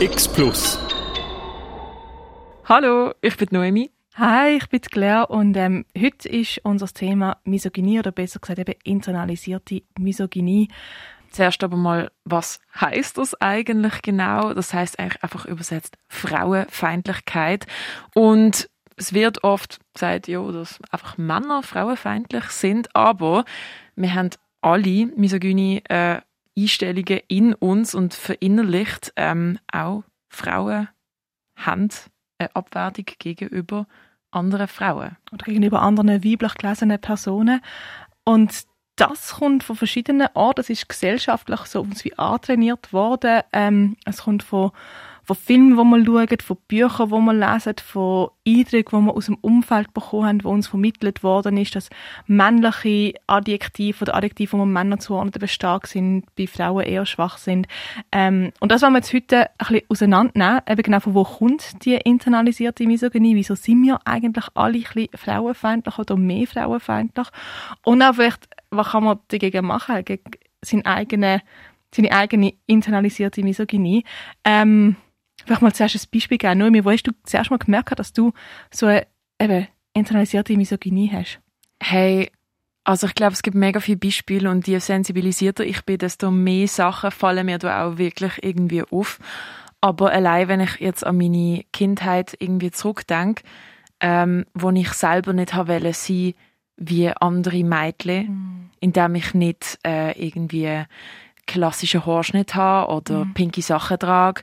X 0.00 0.28
Plus. 0.28 0.78
Hallo, 2.66 3.14
ich 3.20 3.36
bin 3.36 3.48
Noemi. 3.50 3.90
Hi, 4.14 4.50
ich 4.50 4.68
bin 4.68 4.80
Claire 4.80 5.28
und 5.28 5.56
ähm, 5.56 5.86
heute 5.98 6.28
ist 6.28 6.60
unser 6.62 6.86
Thema 6.86 7.38
Misogynie 7.42 7.98
oder 7.98 8.12
besser 8.12 8.38
gesagt 8.38 8.60
eben 8.60 8.74
internalisierte 8.84 9.82
Misogynie. 9.98 10.68
Zuerst 11.32 11.64
aber 11.64 11.76
mal, 11.76 12.12
was 12.24 12.60
heißt 12.80 13.18
das 13.18 13.34
eigentlich 13.40 14.00
genau? 14.02 14.54
Das 14.54 14.72
heißt 14.72 15.00
eigentlich 15.00 15.20
einfach 15.24 15.46
übersetzt 15.46 15.98
Frauenfeindlichkeit. 16.06 17.66
Und 18.14 18.70
es 18.94 19.12
wird 19.14 19.42
oft 19.42 19.80
gesagt, 19.94 20.28
ja, 20.28 20.40
dass 20.52 20.78
einfach 20.92 21.18
Männer 21.18 21.64
frauenfeindlich 21.64 22.44
sind, 22.50 22.94
aber 22.94 23.44
wir 23.96 24.14
haben 24.14 24.30
alle 24.60 25.06
misogyne 25.16 25.82
äh, 25.88 26.20
Einstellungen 26.58 27.20
in 27.28 27.54
uns 27.54 27.94
und 27.94 28.14
verinnerlicht 28.14 29.12
ähm, 29.16 29.58
auch 29.72 30.04
Frauen 30.28 30.88
haben 31.56 31.88
eine 32.38 32.54
Abwertung 32.54 33.06
gegenüber 33.18 33.86
anderen 34.30 34.68
Frauen. 34.68 35.16
Oder 35.32 35.44
gegenüber 35.44 35.82
anderen 35.82 36.24
weiblich 36.24 36.54
gelesenen 36.54 37.00
Personen. 37.00 37.60
Und 38.24 38.64
das 38.96 39.34
kommt 39.34 39.64
von 39.64 39.76
verschiedenen 39.76 40.28
Orten. 40.34 40.60
Es 40.60 40.70
ist 40.70 40.88
gesellschaftlich 40.88 41.60
so 41.60 41.86
wie 42.02 42.18
antrainiert 42.18 42.92
worden. 42.92 43.42
Ähm, 43.52 43.96
es 44.04 44.22
kommt 44.22 44.42
von 44.42 44.72
von 45.28 45.36
Filmen, 45.36 45.76
die 45.76 46.06
wir 46.06 46.06
schauen, 46.06 46.40
von 46.42 46.56
Büchern, 46.68 47.08
die 47.10 47.14
wir 47.14 47.34
lesen, 47.34 47.74
von 47.84 48.30
Eindrücken, 48.46 49.00
die 49.00 49.06
wir 49.06 49.14
aus 49.14 49.26
dem 49.26 49.34
Umfeld 49.42 49.92
bekommen 49.92 50.26
haben, 50.26 50.44
wo 50.44 50.48
uns 50.48 50.68
vermittelt 50.68 51.22
worden 51.22 51.58
ist, 51.58 51.76
dass 51.76 51.90
männliche 52.26 53.12
Adjektive 53.26 54.00
oder 54.00 54.14
Adjektive, 54.14 54.56
die 54.56 54.56
wir 54.56 54.64
Männern 54.64 55.00
zuordnen, 55.00 55.46
stark 55.46 55.86
sind, 55.86 56.24
bei 56.34 56.46
Frauen 56.46 56.82
eher 56.82 57.04
schwach 57.04 57.36
sind. 57.36 57.66
Ähm, 58.10 58.52
und 58.60 58.72
das 58.72 58.80
wollen 58.80 58.94
wir 58.94 59.00
jetzt 59.00 59.12
heute 59.12 59.50
ein 59.50 59.50
bisschen 59.58 59.82
auseinandernehmen, 59.90 60.62
eben 60.66 60.82
genau 60.82 61.00
von 61.00 61.14
wo 61.14 61.24
kommt 61.24 61.84
die 61.84 61.96
internalisierte 61.96 62.86
Misogynie, 62.86 63.34
wieso 63.34 63.54
sind 63.54 63.82
wir 63.82 64.00
eigentlich 64.06 64.46
alle 64.54 64.78
ein 64.78 64.82
bisschen 64.82 65.08
frauenfeindlich 65.14 65.98
oder 65.98 66.16
mehr 66.16 66.46
frauenfeindlich 66.46 67.28
und 67.84 68.00
auch 68.00 68.14
vielleicht, 68.14 68.48
was 68.70 68.92
kann 68.92 69.04
man 69.04 69.18
dagegen 69.28 69.66
machen, 69.66 70.02
gegen 70.06 70.30
seine 70.62 70.86
eigene 70.86 71.42
seine 71.94 72.12
eigene 72.12 72.52
internalisierte 72.66 73.42
Misogynie. 73.42 74.04
Ähm, 74.44 74.96
Vielleicht 75.48 75.62
mal 75.62 75.72
zuerst 75.72 75.96
ein 75.96 76.10
Beispiel 76.12 76.36
geben. 76.36 76.58
Nur, 76.58 76.84
wo 76.84 76.90
hast 76.90 77.04
du 77.04 77.12
zuerst 77.24 77.50
mal 77.50 77.56
gemerkt, 77.56 77.98
dass 77.98 78.12
du 78.12 78.34
so 78.70 78.84
eine 78.84 79.06
eben, 79.40 79.66
internalisierte 79.94 80.54
Misogynie 80.54 81.10
hast? 81.10 81.40
Hey, 81.82 82.30
also 82.84 83.06
ich 83.06 83.14
glaube, 83.14 83.32
es 83.32 83.40
gibt 83.40 83.56
mega 83.56 83.80
viele 83.80 83.96
Beispiele 83.96 84.50
und 84.50 84.68
je 84.68 84.78
sensibilisierter 84.78 85.64
ich 85.64 85.86
bin, 85.86 85.96
desto 85.96 86.30
mehr 86.30 86.68
Sachen 86.68 87.10
fallen 87.10 87.46
mir 87.46 87.56
da 87.56 87.86
auch 87.86 87.96
wirklich 87.96 88.32
irgendwie 88.42 88.82
auf. 88.82 89.18
Aber 89.80 90.12
allein, 90.12 90.48
wenn 90.48 90.60
ich 90.60 90.80
jetzt 90.80 91.06
an 91.06 91.16
meine 91.16 91.64
Kindheit 91.72 92.36
irgendwie 92.40 92.70
zurückdenke, 92.70 93.42
ähm, 94.00 94.44
wo 94.52 94.68
ich 94.68 94.92
selber 94.92 95.32
nicht 95.32 95.54
habe 95.54 95.80
sein 95.94 96.34
wie 96.76 97.08
andere 97.08 97.64
Mädchen, 97.64 98.26
mm. 98.26 98.70
indem 98.80 99.14
ich 99.14 99.32
nicht 99.32 99.78
äh, 99.82 100.12
irgendwie 100.12 100.84
klassischen 101.46 102.04
Haarschnitt 102.04 102.54
habe 102.54 102.92
oder 102.92 103.24
mm. 103.24 103.32
pinke 103.32 103.62
Sachen 103.62 103.98
trage, 103.98 104.42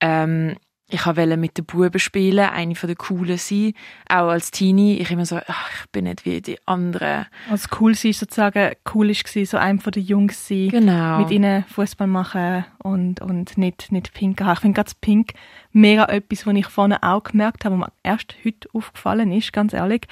ähm, 0.00 0.56
ich 0.88 1.04
wollte 1.04 1.36
mit 1.36 1.58
den 1.58 1.64
Buben 1.64 1.98
spielen, 1.98 2.48
eine 2.48 2.76
von 2.76 2.86
den 2.86 2.96
coolen 2.96 3.38
sein. 3.38 3.72
Auch 4.08 4.28
als 4.28 4.52
Teenie, 4.52 4.98
ich 4.98 5.10
immer 5.10 5.26
so, 5.26 5.40
ach, 5.44 5.70
ich 5.80 5.90
bin 5.90 6.04
nicht 6.04 6.24
wie 6.24 6.40
die 6.40 6.58
anderen. 6.64 7.26
Als 7.50 7.68
cool 7.80 7.94
sein 7.96 8.12
sozusagen, 8.12 8.72
cool 8.94 9.08
war, 9.08 9.46
so 9.46 9.56
einem 9.56 9.80
von 9.80 9.90
den 9.90 10.04
Jungs 10.04 10.46
sein. 10.46 10.68
Genau. 10.68 11.18
Mit 11.18 11.32
ihnen 11.32 11.64
Fußball 11.64 12.06
machen 12.06 12.64
und, 12.78 13.20
und 13.20 13.58
nicht, 13.58 13.90
nicht 13.90 14.14
pink 14.14 14.40
haben. 14.40 14.52
Ich 14.52 14.60
finde 14.60 14.74
gerade 14.74 14.92
Pink 15.00 15.32
mega 15.72 16.04
etwas, 16.04 16.46
was 16.46 16.54
ich 16.54 16.66
vorne 16.66 17.02
auch 17.02 17.24
gemerkt 17.24 17.64
habe, 17.64 17.80
was 17.80 17.88
mir 17.88 17.92
erst 18.04 18.36
heute 18.44 18.68
aufgefallen 18.72 19.32
ist, 19.32 19.52
ganz 19.52 19.72
ehrlich. 19.72 20.06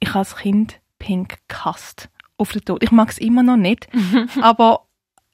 Ich 0.00 0.08
habe 0.08 0.20
als 0.20 0.36
Kind 0.36 0.80
Pink 0.98 1.36
gehasst. 1.48 2.08
Auf 2.38 2.52
den 2.52 2.64
Tod. 2.64 2.82
Ich 2.82 2.92
mag 2.92 3.10
es 3.10 3.18
immer 3.18 3.42
noch 3.42 3.56
nicht. 3.56 3.88
aber 4.40 4.86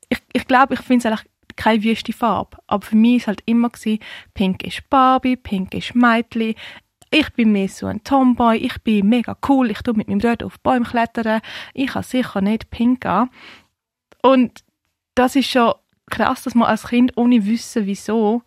ich, 0.08 0.18
ich 0.32 0.46
glaube, 0.46 0.74
ich 0.74 0.80
finde 0.80 1.06
es 1.06 1.06
eigentlich 1.06 1.30
keine 1.56 1.82
wüste 1.82 2.12
Farbe. 2.12 2.58
Aber 2.66 2.84
für 2.84 2.96
mich 2.96 3.22
war 3.22 3.28
halt 3.28 3.42
immer, 3.46 3.70
gewesen, 3.70 3.98
pink 4.34 4.64
ist 4.64 4.88
Barbie, 4.90 5.36
pink 5.36 5.74
ist 5.74 5.94
Mädchen. 5.94 6.54
Ich 7.10 7.30
bin 7.34 7.52
mehr 7.52 7.68
so 7.68 7.86
ein 7.86 8.02
Tomboy, 8.02 8.56
ich 8.56 8.78
bin 8.82 9.08
mega 9.08 9.36
cool, 9.48 9.70
ich 9.70 9.82
tue 9.82 9.94
mit 9.94 10.08
meinem 10.08 10.18
Död 10.18 10.42
auf 10.42 10.58
Bäume 10.60 10.84
klettern. 10.84 11.40
Ich 11.72 11.88
kann 11.88 12.02
sicher 12.02 12.40
nicht 12.40 12.70
pink 12.70 13.06
an. 13.06 13.30
Und 14.22 14.64
das 15.14 15.36
ist 15.36 15.50
schon 15.50 15.74
krass, 16.10 16.42
dass 16.42 16.54
man 16.54 16.68
als 16.68 16.88
Kind 16.88 17.16
ohne 17.16 17.46
Wissen, 17.46 17.86
wieso, 17.86 18.42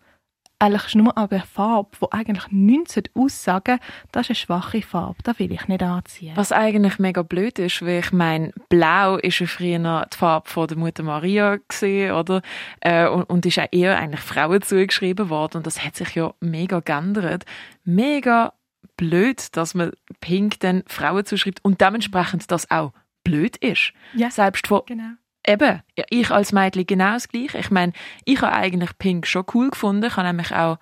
eigentlich 0.58 0.94
nur 0.94 1.16
eine 1.16 1.40
Farbe, 1.40 1.90
die 2.00 2.12
eigentlich 2.12 2.48
nichts 2.50 3.00
aussagen 3.14 3.78
das 4.12 4.22
ist 4.22 4.30
eine 4.30 4.34
schwache 4.36 4.82
Farbe, 4.82 5.18
das 5.22 5.38
will 5.38 5.52
ich 5.52 5.68
nicht 5.68 5.82
anziehen. 5.82 6.36
Was 6.36 6.52
eigentlich 6.52 6.98
mega 6.98 7.22
blöd 7.22 7.58
ist, 7.58 7.82
weil 7.82 8.00
ich 8.00 8.12
meine, 8.12 8.52
Blau 8.68 9.16
ist 9.16 9.38
ja 9.38 9.46
früher 9.46 10.06
die 10.12 10.16
Farbe 10.16 10.48
von 10.48 10.66
der 10.66 10.76
Mutter 10.76 11.02
Maria 11.02 11.58
gesehen, 11.68 12.12
oder? 12.12 12.42
Äh, 12.80 13.08
und, 13.08 13.24
und 13.24 13.46
ist 13.46 13.58
auch 13.58 13.68
eher 13.70 13.98
eigentlich 13.98 14.20
Frauen 14.20 14.62
zugeschrieben 14.62 15.30
worden 15.30 15.58
und 15.58 15.66
das 15.66 15.84
hat 15.84 15.96
sich 15.96 16.14
ja 16.14 16.34
mega 16.40 16.80
geändert. 16.80 17.44
Mega 17.84 18.52
blöd, 18.96 19.56
dass 19.56 19.74
man 19.74 19.92
Pink 20.20 20.60
dann 20.60 20.82
Frauen 20.86 21.24
zuschreibt 21.24 21.64
und 21.64 21.80
dementsprechend 21.80 22.50
das 22.50 22.70
auch 22.70 22.92
blöd 23.24 23.56
ist. 23.58 23.92
Ja, 24.14 24.30
Selbst 24.30 24.66
von 24.66 24.82
genau 24.86 25.14
eben, 25.48 25.82
ich 26.10 26.30
als 26.30 26.52
Mädchen 26.52 26.86
genau 26.86 27.14
das 27.14 27.28
Gleiche. 27.28 27.58
Ich 27.58 27.70
meine, 27.70 27.92
ich 28.24 28.40
habe 28.42 28.52
eigentlich 28.52 28.96
Pink 28.98 29.26
schon 29.26 29.44
cool 29.54 29.70
gefunden. 29.70 30.04
Ich 30.04 30.16
habe 30.16 30.26
nämlich 30.26 30.52
auch, 30.52 30.78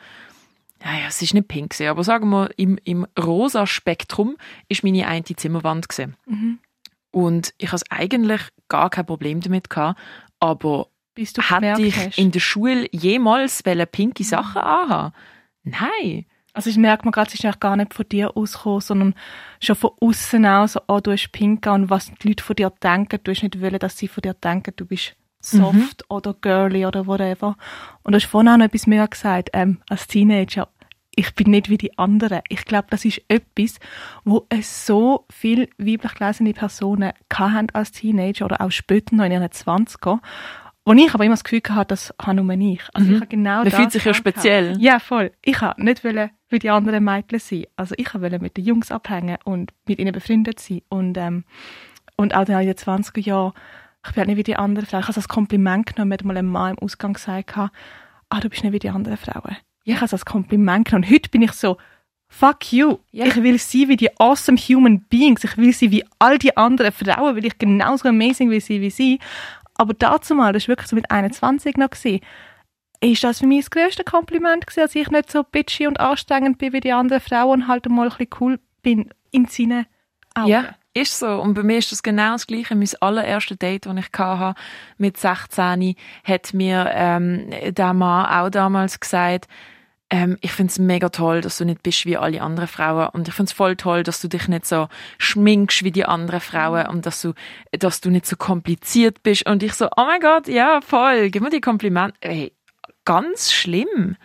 naja, 0.82 1.06
es 1.08 1.22
ist 1.22 1.34
nicht 1.34 1.48
pink 1.48 1.70
gewesen, 1.70 1.88
aber 1.88 2.04
sagen 2.04 2.28
wir, 2.28 2.50
im, 2.56 2.78
im 2.84 3.06
rosa 3.18 3.66
Spektrum 3.66 4.36
ist 4.68 4.84
meine 4.84 5.06
eine 5.06 5.24
Zimmerwand 5.24 5.88
gewesen. 5.88 6.16
Mhm. 6.26 6.58
Und 7.10 7.54
ich 7.58 7.72
habe 7.72 7.82
eigentlich 7.90 8.42
gar 8.68 8.90
kein 8.90 9.06
Problem 9.06 9.40
damit 9.40 9.70
gehabt, 9.70 9.98
aber 10.38 10.88
Bis 11.14 11.32
du 11.32 11.42
hätte 11.42 11.80
ich 11.80 11.96
hast. 11.96 12.18
in 12.18 12.30
der 12.30 12.40
Schule 12.40 12.88
jemals 12.92 13.62
pinke 13.62 14.24
Sachen 14.24 14.60
mhm. 14.60 14.68
anhaben? 14.68 15.14
Nein. 15.62 16.26
Also 16.56 16.70
ich 16.70 16.78
merke 16.78 17.04
mir 17.04 17.12
gerade, 17.12 17.28
es 17.28 17.34
ist 17.34 17.44
eigentlich 17.44 17.60
gar 17.60 17.76
nicht 17.76 17.92
von 17.92 18.08
dir 18.08 18.34
ausgekommen, 18.34 18.80
sondern 18.80 19.14
schon 19.60 19.76
von 19.76 19.90
außen 20.00 20.46
aus, 20.46 20.72
so, 20.72 20.80
oh, 20.88 21.00
du 21.00 21.12
hast 21.12 21.30
pink 21.30 21.66
und 21.66 21.90
was 21.90 22.10
die 22.10 22.28
Leute 22.28 22.42
von 22.42 22.56
dir 22.56 22.72
denken. 22.82 23.20
Du 23.22 23.30
hast 23.30 23.42
nicht 23.42 23.60
wollen, 23.60 23.78
dass 23.78 23.98
sie 23.98 24.08
von 24.08 24.22
dir 24.22 24.32
denken, 24.32 24.72
du 24.74 24.86
bist 24.86 25.16
soft 25.38 26.02
mhm. 26.02 26.16
oder 26.16 26.32
girly 26.40 26.86
oder 26.86 27.06
whatever. 27.06 27.58
Und 28.02 28.12
du 28.12 28.16
hast 28.16 28.24
vorhin 28.24 28.48
auch 28.48 28.56
noch 28.56 28.64
etwas 28.64 28.86
mehr 28.86 29.06
gesagt, 29.06 29.50
ähm, 29.52 29.82
als 29.90 30.06
Teenager. 30.06 30.70
Ich 31.14 31.34
bin 31.34 31.50
nicht 31.50 31.68
wie 31.68 31.76
die 31.76 31.98
anderen. 31.98 32.40
Ich 32.48 32.64
glaube, 32.64 32.86
das 32.88 33.04
ist 33.04 33.20
etwas, 33.28 33.78
wo 34.24 34.46
es 34.48 34.86
so 34.86 35.26
viele 35.30 35.68
weiblich 35.76 36.14
gelesene 36.14 36.54
Personen 36.54 37.12
hatten 37.30 37.66
als 37.74 37.92
Teenager 37.92 38.46
oder 38.46 38.62
auch 38.62 38.70
später 38.70 39.14
noch 39.14 39.26
in 39.26 39.32
ihren 39.32 39.44
20er. 39.44 40.20
Wo 40.86 40.92
ich 40.92 41.12
aber 41.12 41.24
immer 41.24 41.34
das 41.34 41.42
Gefühl 41.42 41.62
hatte, 41.68 41.88
das 41.88 42.14
habe 42.22 42.40
nur 42.40 42.54
ich. 42.54 42.80
Also 42.94 43.08
mhm. 43.08 43.14
ich 43.14 43.20
habe 43.20 43.26
genau 43.26 43.64
Man 43.64 43.72
fühlt 43.72 43.90
sich 43.90 44.04
ja 44.04 44.14
speziell. 44.14 44.66
Gehabt. 44.66 44.80
Ja, 44.80 44.98
voll. 45.00 45.32
Ich 45.42 45.60
habe 45.60 45.84
nicht 45.84 46.04
wollen 46.04 46.30
wie 46.48 46.60
die 46.60 46.70
anderen 46.70 47.02
Mädchen 47.02 47.40
sein. 47.40 47.64
Also 47.74 47.96
ich 47.98 48.14
wollte 48.14 48.38
mit 48.38 48.56
den 48.56 48.64
Jungs 48.64 48.92
abhängen 48.92 49.36
und 49.44 49.72
mit 49.86 49.98
ihnen 49.98 50.12
befreundet 50.12 50.60
sein. 50.60 50.82
Und, 50.88 51.18
ähm, 51.18 51.42
und 52.14 52.36
auch 52.36 52.48
in 52.48 52.66
den 52.66 52.74
20er 52.74 53.20
Jahren, 53.20 53.52
ich 54.06 54.12
bin 54.12 54.18
halt 54.18 54.28
nicht 54.28 54.36
wie 54.36 54.42
die 54.44 54.54
anderen 54.54 54.86
Frauen. 54.86 55.00
Ich 55.00 55.06
habe 55.06 55.10
es 55.10 55.16
als 55.16 55.28
Kompliment 55.28 55.86
genommen, 55.86 56.10
mir 56.10 56.14
hat 56.14 56.24
mal 56.24 56.36
ein 56.36 56.46
Mann 56.46 56.76
im 56.76 56.78
Ausgang 56.78 57.14
gesagt, 57.14 57.56
ah, 57.58 57.70
du 58.40 58.48
bist 58.48 58.62
nicht 58.62 58.72
wie 58.72 58.78
die 58.78 58.90
anderen 58.90 59.16
Frauen. 59.16 59.56
Ich 59.82 59.96
habe 59.96 60.04
es 60.04 60.12
als 60.12 60.24
Kompliment 60.24 60.86
genommen. 60.86 61.04
Und 61.04 61.12
heute 61.12 61.28
bin 61.30 61.42
ich 61.42 61.52
so, 61.52 61.78
fuck 62.28 62.72
you. 62.72 62.98
Ja. 63.10 63.26
Ich 63.26 63.34
will 63.42 63.58
sein 63.58 63.88
wie 63.88 63.96
die 63.96 64.20
awesome 64.20 64.56
human 64.56 65.00
beings. 65.10 65.42
Ich 65.42 65.56
will 65.56 65.72
sein 65.72 65.90
wie 65.90 66.04
all 66.20 66.38
die 66.38 66.56
anderen 66.56 66.92
Frauen, 66.92 67.34
weil 67.34 67.44
ich 67.44 67.58
genauso 67.58 68.08
amazing 68.08 68.50
will 68.50 68.60
sein 68.60 68.80
wie 68.80 68.90
sie. 68.90 69.18
Aber 69.78 69.94
dazu 69.94 70.34
mal, 70.34 70.52
das 70.52 70.64
war 70.64 70.72
wirklich 70.72 70.88
so 70.88 70.96
mit 70.96 71.10
21 71.10 71.76
noch, 71.76 71.90
gewesen, 71.90 72.20
ist 73.00 73.24
das 73.24 73.40
für 73.40 73.46
mich 73.46 73.66
das 73.66 73.70
grösste 73.70 74.04
Kompliment 74.04 74.66
gewesen, 74.66 74.80
dass 74.80 74.94
ich 74.94 75.10
nicht 75.10 75.30
so 75.30 75.42
bitchy 75.42 75.86
und 75.86 76.00
anstrengend 76.00 76.58
bin 76.58 76.72
wie 76.72 76.80
die 76.80 76.92
anderen 76.92 77.20
Frauen 77.20 77.62
und 77.62 77.68
halt 77.68 77.88
mal 77.88 78.04
ein 78.04 78.08
bisschen 78.08 78.28
cool 78.40 78.60
bin 78.82 79.10
in 79.30 79.46
seinen 79.46 79.86
Augen. 80.34 80.48
Ja, 80.48 80.74
ist 80.94 81.18
so. 81.18 81.26
Und 81.26 81.54
bei 81.54 81.62
mir 81.62 81.78
ist 81.78 81.92
das 81.92 82.02
genau 82.02 82.32
das 82.32 82.46
Gleiche. 82.46 82.74
Mein 82.74 82.88
allererstes 83.00 83.58
Date, 83.58 83.86
das 83.86 83.96
ich 83.96 84.18
hatte, 84.18 84.58
mit 84.96 85.18
16, 85.18 85.94
hat 86.24 86.54
mir 86.54 86.90
ähm, 86.92 87.50
der 87.68 87.92
Mann 87.92 88.26
auch 88.26 88.50
damals 88.50 88.98
gesagt, 88.98 89.46
ähm, 90.10 90.38
ich 90.40 90.52
find's 90.52 90.78
mega 90.78 91.08
toll, 91.08 91.40
dass 91.40 91.58
du 91.58 91.64
nicht 91.64 91.82
bist 91.82 92.06
wie 92.06 92.16
alle 92.16 92.40
anderen 92.40 92.68
Frauen 92.68 93.08
und 93.08 93.26
ich 93.26 93.34
find's 93.34 93.52
voll 93.52 93.76
toll, 93.76 94.02
dass 94.02 94.20
du 94.20 94.28
dich 94.28 94.46
nicht 94.46 94.66
so 94.66 94.88
schminkst 95.18 95.82
wie 95.82 95.90
die 95.90 96.04
anderen 96.04 96.40
Frauen 96.40 96.86
und 96.86 97.06
dass 97.06 97.22
du, 97.22 97.32
dass 97.72 98.00
du 98.00 98.10
nicht 98.10 98.26
so 98.26 98.36
kompliziert 98.36 99.22
bist 99.22 99.46
und 99.46 99.62
ich 99.62 99.74
so, 99.74 99.86
oh 99.96 100.04
mein 100.04 100.20
Gott, 100.20 100.46
ja, 100.46 100.80
voll, 100.80 101.30
gib 101.30 101.42
mir 101.42 101.50
die 101.50 101.60
Komplimente. 101.60 102.16
Hey, 102.20 102.52
ganz 103.04 103.52
schlimm. 103.52 104.16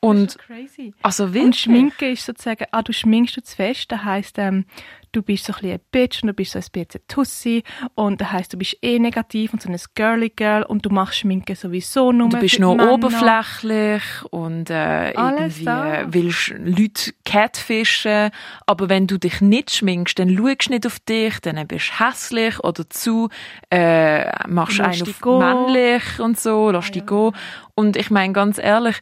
Und, 0.00 0.38
crazy. 0.38 0.94
Also 1.02 1.34
wirklich. 1.34 1.44
Und 1.44 1.56
Schminke 1.56 2.10
ist 2.10 2.24
sozusagen, 2.24 2.66
ah, 2.70 2.82
du 2.82 2.92
schminkst 2.92 3.36
du 3.36 3.42
zu 3.42 3.56
fest, 3.56 3.90
das 3.90 4.04
heisst, 4.04 4.38
ähm, 4.38 4.64
du 5.12 5.22
bist 5.22 5.44
so 5.44 5.52
ein 5.52 5.56
bisschen 5.60 5.72
ein 5.74 5.80
Bitch 5.90 6.22
und 6.22 6.26
du 6.28 6.32
bist 6.34 6.52
so 6.52 6.58
ein 6.58 6.64
bisschen 6.72 7.00
Tussi 7.08 7.62
und 7.94 8.20
das 8.20 8.32
heisst, 8.32 8.52
du 8.52 8.58
bist 8.58 8.76
eh 8.82 8.98
negativ 8.98 9.52
und 9.52 9.62
so 9.62 9.68
ein 9.70 9.76
girly 9.94 10.30
Girl 10.30 10.62
und 10.62 10.84
du 10.84 10.90
machst 10.90 11.18
Schminke 11.18 11.54
sowieso 11.56 12.12
nur 12.12 12.28
Du 12.28 12.38
bist 12.38 12.58
noch 12.58 12.74
Männer. 12.74 12.92
oberflächlich 12.92 14.02
und 14.30 14.70
äh, 14.70 15.12
irgendwie 15.12 15.64
da. 15.64 16.04
willst 16.12 16.54
Leute 16.58 17.12
catfischen, 17.24 18.30
aber 18.66 18.88
wenn 18.88 19.06
du 19.06 19.18
dich 19.18 19.40
nicht 19.40 19.70
schminkst, 19.70 20.18
dann 20.18 20.36
schaust 20.36 20.68
du 20.68 20.72
nicht 20.72 20.86
auf 20.86 20.98
dich, 21.00 21.40
dann 21.40 21.66
bist 21.66 21.90
du 21.98 22.04
hässlich 22.04 22.60
oder 22.60 22.88
zu, 22.90 23.28
äh, 23.70 24.46
machst 24.48 24.78
Du 24.78 24.84
einen 24.84 25.02
auf 25.02 25.20
gehen. 25.20 25.38
männlich 25.38 26.20
und 26.20 26.38
so, 26.38 26.70
lass 26.70 26.88
Ah, 26.88 26.90
dich 26.90 27.02
ja. 27.02 27.06
gehen. 27.06 27.32
Und 27.74 27.96
ich 27.96 28.10
meine 28.10 28.32
ganz 28.32 28.58
ehrlich, 28.58 28.96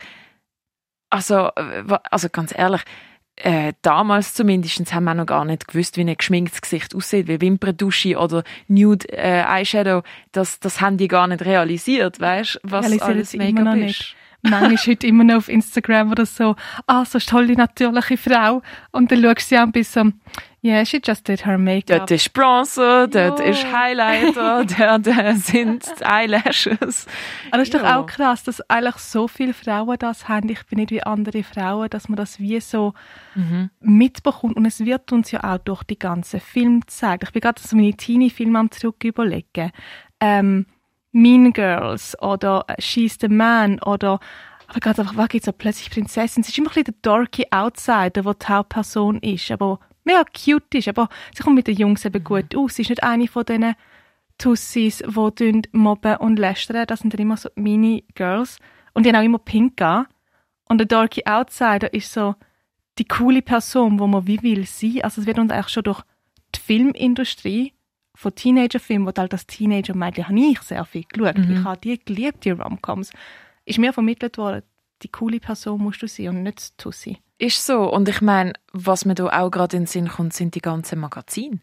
also, 1.11 1.49
äh, 1.56 1.85
also 2.11 2.29
ganz 2.31 2.52
ehrlich, 2.56 2.82
äh, 3.37 3.75
damals 3.83 4.35
zumindest 4.35 4.94
haben 4.94 5.05
wir 5.05 5.15
noch 5.15 5.27
gar 5.27 5.44
nicht 5.44 5.69
gewusst, 5.69 5.97
wie 5.97 6.03
ein 6.03 6.17
geschminktes 6.17 6.62
Gesicht 6.62 6.94
aussieht, 6.94 7.29
wie 7.29 7.41
Wimperntusche 7.41 8.19
oder 8.19 8.44
Nude 8.67 9.06
äh, 9.12 9.43
Eyeshadow. 9.43 10.03
Das, 10.33 10.59
das 10.59 10.81
haben 10.81 10.97
die 10.97 11.09
gar 11.09 11.27
nicht 11.27 11.44
realisiert, 11.44 12.19
weißt 12.19 12.61
was 12.62 12.87
Realisieren 12.87 13.59
alles 13.59 13.65
noch 13.65 13.75
ist. 13.75 13.81
nicht. 13.81 14.17
Manchmal 14.43 14.77
heute 14.87 15.06
immer 15.06 15.25
noch 15.25 15.37
auf 15.37 15.49
Instagram 15.49 16.11
oder 16.11 16.25
so, 16.25 16.56
ah, 16.87 17.05
so 17.05 17.19
eine 17.19 17.27
tolle, 17.27 17.53
natürliche 17.55 18.17
Frau. 18.17 18.62
Und 18.91 19.12
dann 19.12 19.23
schaust 19.23 19.50
du 19.50 19.55
sie 19.55 19.56
an 19.56 19.73
bis 19.73 19.93
so, 19.93 20.05
yeah, 20.66 20.84
she 20.84 21.00
just 21.04 21.26
did 21.28 21.46
her 21.46 21.58
makeup. 21.58 21.98
Dort 21.98 22.10
ist 22.10 22.32
Bronzer, 22.32 23.06
dort 23.08 23.40
ist 23.40 23.64
Highlighter, 23.72 24.64
dort 24.64 25.06
äh, 25.06 25.34
sind 25.34 25.84
Eyelashes. 26.04 27.06
Aber 27.50 27.58
das 27.58 27.68
ist 27.68 27.74
doch 27.74 27.82
Ja. 27.82 27.98
auch 28.00 28.06
krass, 28.06 28.42
dass 28.44 28.60
eigentlich 28.68 28.96
so 28.96 29.28
viele 29.28 29.54
Frauen 29.54 29.96
das 29.98 30.28
haben. 30.28 30.48
Ich 30.48 30.64
bin 30.66 30.78
nicht 30.78 30.90
wie 30.90 31.02
andere 31.02 31.42
Frauen, 31.42 31.88
dass 31.90 32.08
man 32.08 32.16
das 32.16 32.38
wie 32.40 32.60
so 32.60 32.94
Mhm. 33.34 33.70
mitbekommt. 33.80 34.56
Und 34.56 34.66
es 34.66 34.80
wird 34.84 35.12
uns 35.12 35.30
ja 35.30 35.44
auch 35.44 35.58
durch 35.58 35.82
die 35.84 35.98
ganzen 35.98 36.40
Filme 36.40 36.80
gezeigt. 36.80 37.22
Ich 37.24 37.32
bin 37.32 37.40
gerade 37.40 37.60
so 37.62 37.76
meine 37.76 37.94
Teenie-Filme 37.94 38.58
am 38.58 38.70
zurück 38.70 39.04
überlegen. 39.04 39.70
Ähm, 40.20 40.66
Mean 41.12 41.52
Girls 41.52 42.20
oder 42.20 42.64
äh, 42.68 42.80
She's 42.80 43.16
the 43.20 43.28
Man 43.28 43.78
oder 43.80 44.18
aber 44.68 44.80
gerade 44.80 45.02
einfach, 45.02 45.16
was 45.16 45.28
gibt's 45.28 45.46
so 45.46 45.52
plötzlich 45.52 45.90
Prinzessin? 45.90 46.42
Sie 46.42 46.50
ist 46.50 46.58
immer 46.58 46.70
ein 46.70 46.74
bisschen 46.74 46.84
der 46.86 46.94
dorky 47.02 47.46
Outsider, 47.52 48.22
der 48.22 48.34
die 48.34 48.46
Hauptperson 48.48 49.18
ist, 49.20 49.50
aber 49.52 49.78
mega 50.06 50.25
cute 50.25 50.79
ist, 50.79 50.88
aber 50.88 51.08
sie 51.35 51.43
kommt 51.43 51.56
mit 51.56 51.67
den 51.67 51.76
Jungs 51.76 52.05
eben 52.05 52.25
gut 52.25 52.56
aus. 52.56 52.76
Sie 52.76 52.82
ist 52.82 52.88
nicht 52.88 53.03
eine 53.03 53.29
von 53.29 53.44
diesen 53.44 53.75
Tussis, 54.38 55.03
die 55.06 55.62
mobben 55.73 56.17
und 56.17 56.38
lästern. 56.38 56.87
Das 56.87 57.00
sind 57.00 57.12
dann 57.12 57.20
immer 57.20 57.37
so 57.37 57.49
Mini-Girls. 57.55 58.58
Und 58.94 59.05
die 59.05 59.11
haben 59.11 59.17
auch 59.17 59.25
immer 59.25 59.38
pink 59.38 59.81
an. 59.82 60.06
Und 60.69 60.79
der 60.79 60.87
Darky 60.87 61.23
Outsider 61.26 61.93
ist 61.93 62.12
so 62.12 62.35
die 62.99 63.05
coole 63.05 63.43
Person, 63.43 63.99
wo 63.99 64.06
man 64.06 64.26
wie 64.26 64.43
will 64.43 64.67
sein. 64.67 65.00
Also 65.03 65.20
es 65.20 65.26
wird 65.26 65.38
uns 65.38 65.53
eigentlich 65.53 65.69
schon 65.69 65.85
durch 65.85 66.03
die 66.55 66.61
Filmindustrie 66.61 67.73
von 68.14 68.35
Teenagerfilmen, 68.35 69.06
wo 69.06 69.12
halt 69.20 69.32
das 69.32 69.47
Teenager-Mädchen 69.47 70.29
habe 70.29 70.41
ich 70.41 70.61
sehr 70.62 70.85
viel 70.85 71.05
geschaut. 71.05 71.37
Mhm. 71.37 71.59
Ich 71.59 71.64
habe 71.64 71.79
die 71.79 71.99
geliebt, 71.99 72.44
die 72.44 72.50
Romcoms. 72.50 73.12
Ist 73.64 73.79
mir 73.79 73.93
vermittelt 73.93 74.38
worden, 74.38 74.62
die 75.02 75.08
coole 75.08 75.40
Person 75.40 75.82
musst 75.82 76.02
du 76.02 76.08
sein 76.08 76.28
und 76.28 76.43
nicht 76.43 76.70
die 76.70 76.82
Tussi. 76.82 77.19
Ist 77.38 77.66
so. 77.66 77.93
Und 77.93 78.08
ich 78.08 78.22
meine, 78.22 78.54
was 78.72 79.04
mir 79.04 79.14
da 79.14 79.26
auch 79.26 79.50
gerade 79.50 79.76
in 79.76 79.82
den 79.82 79.87
Sinn 79.87 80.08
kommt, 80.08 80.32
sind 80.32 80.54
die 80.54 80.62
ganzen 80.62 80.98
Magazine. 80.98 81.58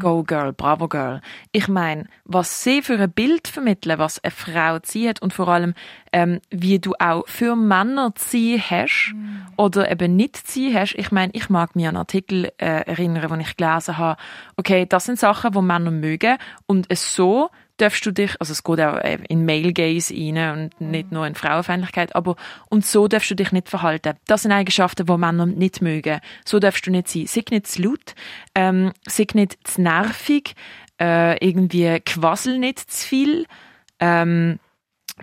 Go 0.00 0.24
Girl, 0.24 0.52
Bravo 0.52 0.88
Girl. 0.88 1.20
Ich 1.52 1.68
meine, 1.68 2.06
was 2.24 2.64
sie 2.64 2.82
für 2.82 2.98
ein 2.98 3.12
Bild 3.12 3.46
vermitteln, 3.46 4.00
was 4.00 4.22
eine 4.24 4.32
Frau 4.32 4.80
zieht 4.80 5.22
und 5.22 5.32
vor 5.32 5.46
allem, 5.46 5.74
ähm, 6.12 6.40
wie 6.50 6.80
du 6.80 6.94
auch 6.98 7.22
für 7.28 7.54
Männer 7.54 8.16
ziehen 8.16 8.60
hast 8.68 9.14
oder 9.56 9.88
eben 9.92 10.16
nicht 10.16 10.44
ziehen 10.44 10.74
hast. 10.74 10.94
Ich 10.94 11.12
meine, 11.12 11.32
ich 11.36 11.48
mag 11.48 11.76
mich 11.76 11.86
an 11.86 11.96
Artikel 11.96 12.46
äh, 12.58 12.84
erinnern, 12.84 13.30
wo 13.30 13.36
ich 13.36 13.56
gelesen 13.56 13.98
habe, 13.98 14.20
okay, 14.56 14.86
das 14.86 15.04
sind 15.04 15.20
Sachen, 15.20 15.54
wo 15.54 15.62
Männer 15.62 15.92
mögen 15.92 16.36
und 16.66 16.86
es 16.88 17.14
so 17.14 17.48
darfst 17.76 18.04
du 18.06 18.12
dich, 18.12 18.34
also 18.40 18.52
es 18.52 18.62
geht 18.62 18.80
auch 18.80 18.98
äh, 18.98 19.18
in 19.28 19.44
Male 19.44 19.72
Gaze 19.72 20.14
rein 20.14 20.70
und 20.78 20.80
nicht 20.80 21.12
nur 21.12 21.26
in 21.26 21.34
Frauenfeindlichkeit, 21.34 22.14
aber 22.14 22.36
und 22.68 22.84
so 22.86 23.08
darfst 23.08 23.30
du 23.30 23.34
dich 23.34 23.52
nicht 23.52 23.68
verhalten. 23.68 24.14
Das 24.26 24.42
sind 24.42 24.52
Eigenschaften, 24.52 25.06
die 25.06 25.16
Männer 25.16 25.46
nicht 25.46 25.82
mögen. 25.82 26.20
So 26.44 26.58
darfst 26.58 26.86
du 26.86 26.90
nicht 26.90 27.08
sein. 27.08 27.26
Sei 27.26 27.42
nicht 27.50 27.66
zu 27.66 27.82
laut, 27.82 28.14
ähm, 28.54 28.92
sei 29.06 29.26
nicht 29.34 29.58
zu 29.64 29.82
nervig, 29.82 30.54
äh, 31.00 31.44
irgendwie 31.44 32.00
quassel 32.00 32.58
nicht 32.58 32.78
zu 32.78 33.06
viel. 33.06 33.46
Ähm, 34.00 34.58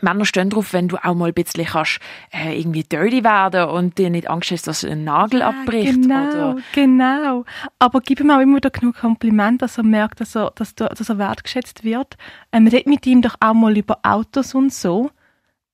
Männer 0.02 0.26
stehen 0.26 0.50
drauf, 0.50 0.74
wenn 0.74 0.88
du 0.88 0.98
auch 0.98 1.14
mal 1.16 1.28
ein 1.30 1.34
bisschen 1.34 1.66
kannst, 1.66 2.00
äh, 2.32 2.60
irgendwie 2.60 2.84
dirty 2.84 3.24
werden 3.24 3.70
und 3.70 3.98
dir 3.98 4.10
nicht 4.10 4.30
Angst 4.30 4.52
hast, 4.52 4.68
dass 4.68 4.84
ein 4.84 5.04
Nagel 5.04 5.42
abbricht. 5.42 6.02
Genau, 6.02 6.52
Oder, 6.54 6.62
genau. 6.74 7.46
Aber 7.80 8.02
gib 8.02 8.20
ihm 8.20 8.32
auch 8.32 8.40
immer 8.40 8.58
wieder 8.58 8.70
genug 8.70 8.96
Kompliment, 8.98 9.62
dass 9.62 9.78
er 9.78 9.84
merkt, 9.84 10.20
dass 10.22 10.36
er, 10.36 10.52
dass, 10.56 10.76
du- 10.76 10.88
dass 10.90 11.10
er 11.10 11.18
wertgeschätzt 11.18 11.84
wird. 11.84 12.16
Ähm, 12.52 12.68
red 12.68 12.88
mit 12.88 13.06
ihm 13.08 13.22
doch 13.22 13.36
auch 13.40 13.54
mal 13.54 13.78
über 13.78 14.00
Autos 14.04 14.54
und 14.56 14.74
so. 14.74 15.10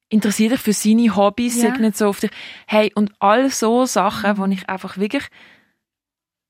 interessier 0.09 0.49
dich 0.51 0.59
für 0.61 0.71
seine 0.71 1.15
Hobbys, 1.15 1.61
Ja. 1.63 1.75
nicht 1.77 1.97
so 1.97 2.07
auf 2.07 2.19
dich. 2.19 2.29
Hey, 2.67 2.91
und 2.95 3.11
all 3.19 3.49
so 3.49 3.85
Sachen, 3.87 4.37
wo 4.37 4.45
ich 4.45 4.69
einfach 4.69 4.97
wirklich, 4.97 5.23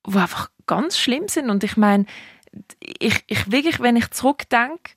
wo 0.04 0.19
einfach 0.19 0.50
ganz 0.68 0.98
schlimm 0.98 1.27
sind. 1.30 1.50
Und 1.50 1.63
ich 1.63 1.77
meine, 1.77 2.06
ich, 3.00 3.24
ich 3.27 3.51
wirklich, 3.51 3.80
wenn 3.80 3.95
ich 3.95 4.12
zurückdenke, 4.12 4.92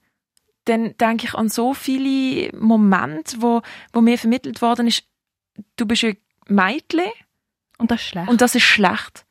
dann 0.68 0.96
denke 0.98 1.26
ich 1.26 1.34
an 1.34 1.48
so 1.48 1.74
viele 1.74 2.50
Momente, 2.56 3.36
wo, 3.40 3.62
wo 3.92 4.00
mir 4.00 4.18
vermittelt 4.18 4.60
worden 4.62 4.86
ist, 4.86 5.04
du 5.76 5.86
bist 5.86 6.04
ein 6.04 6.16
Mädchen 6.48 7.10
Und 7.78 7.90
das 7.90 8.00
ist 8.00 8.08
schlecht. 8.08 8.28
und 8.28 8.40
das 8.40 8.54
ist 8.54 8.62
schlecht. 8.62 9.24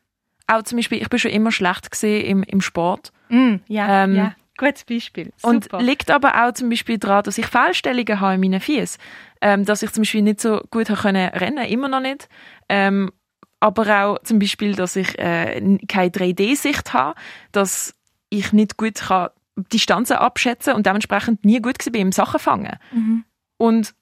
Auch 0.47 0.63
zum 0.63 0.77
Beispiel, 0.77 1.01
ich 1.01 1.09
bin 1.09 1.19
schon 1.19 1.31
immer 1.31 1.51
schlecht 1.51 1.91
gesehen 1.91 2.25
im, 2.25 2.43
im 2.43 2.61
Sport. 2.61 3.11
Mm, 3.29 3.55
ja, 3.67 4.03
Ähm, 4.03 4.15
ja. 4.15 4.35
Gutes 4.59 4.85
Beispiel. 4.85 5.31
Und 5.43 5.65
Super. 5.65 5.79
liegt 5.83 6.09
aber 6.09 6.43
auch 6.47 6.51
zum 6.51 6.69
Beispiel 6.69 6.97
daran, 6.97 7.21
dass 7.23 7.37
ich 7.37 7.45
Fehlstellungen 7.45 8.19
habe 8.19 8.33
in 8.35 8.41
meinen 8.41 8.59
Fies. 8.59 8.97
Ähm, 9.39 9.65
dass 9.65 9.83
ich 9.83 9.91
zum 9.91 10.01
Beispiel 10.01 10.23
nicht 10.23 10.41
so 10.41 10.61
gut 10.71 10.89
habe 10.89 10.99
können 10.99 11.29
rennen, 11.29 11.63
immer 11.67 11.87
noch 11.89 11.99
nicht. 11.99 12.27
Ähm, 12.67 13.11
aber 13.59 14.03
auch 14.03 14.19
zum 14.23 14.39
Beispiel, 14.39 14.73
dass 14.73 14.95
ich 14.95 15.17
äh, 15.19 15.77
keine 15.87 16.09
3D-Sicht 16.09 16.91
habe, 16.93 17.13
dass 17.51 17.93
ich 18.29 18.51
nicht 18.51 18.77
gut 18.77 18.95
kann 18.95 19.29
Distanzen 19.71 20.17
abschätzen 20.17 20.73
und 20.73 20.85
dementsprechend 20.85 21.43
nie 21.45 21.61
gut 21.61 21.85
war 21.85 21.99
im 21.99 22.11
Sachen 22.11 22.39
fangen. 22.39 22.77
Mhm. 22.91 23.23
Und 23.57 23.93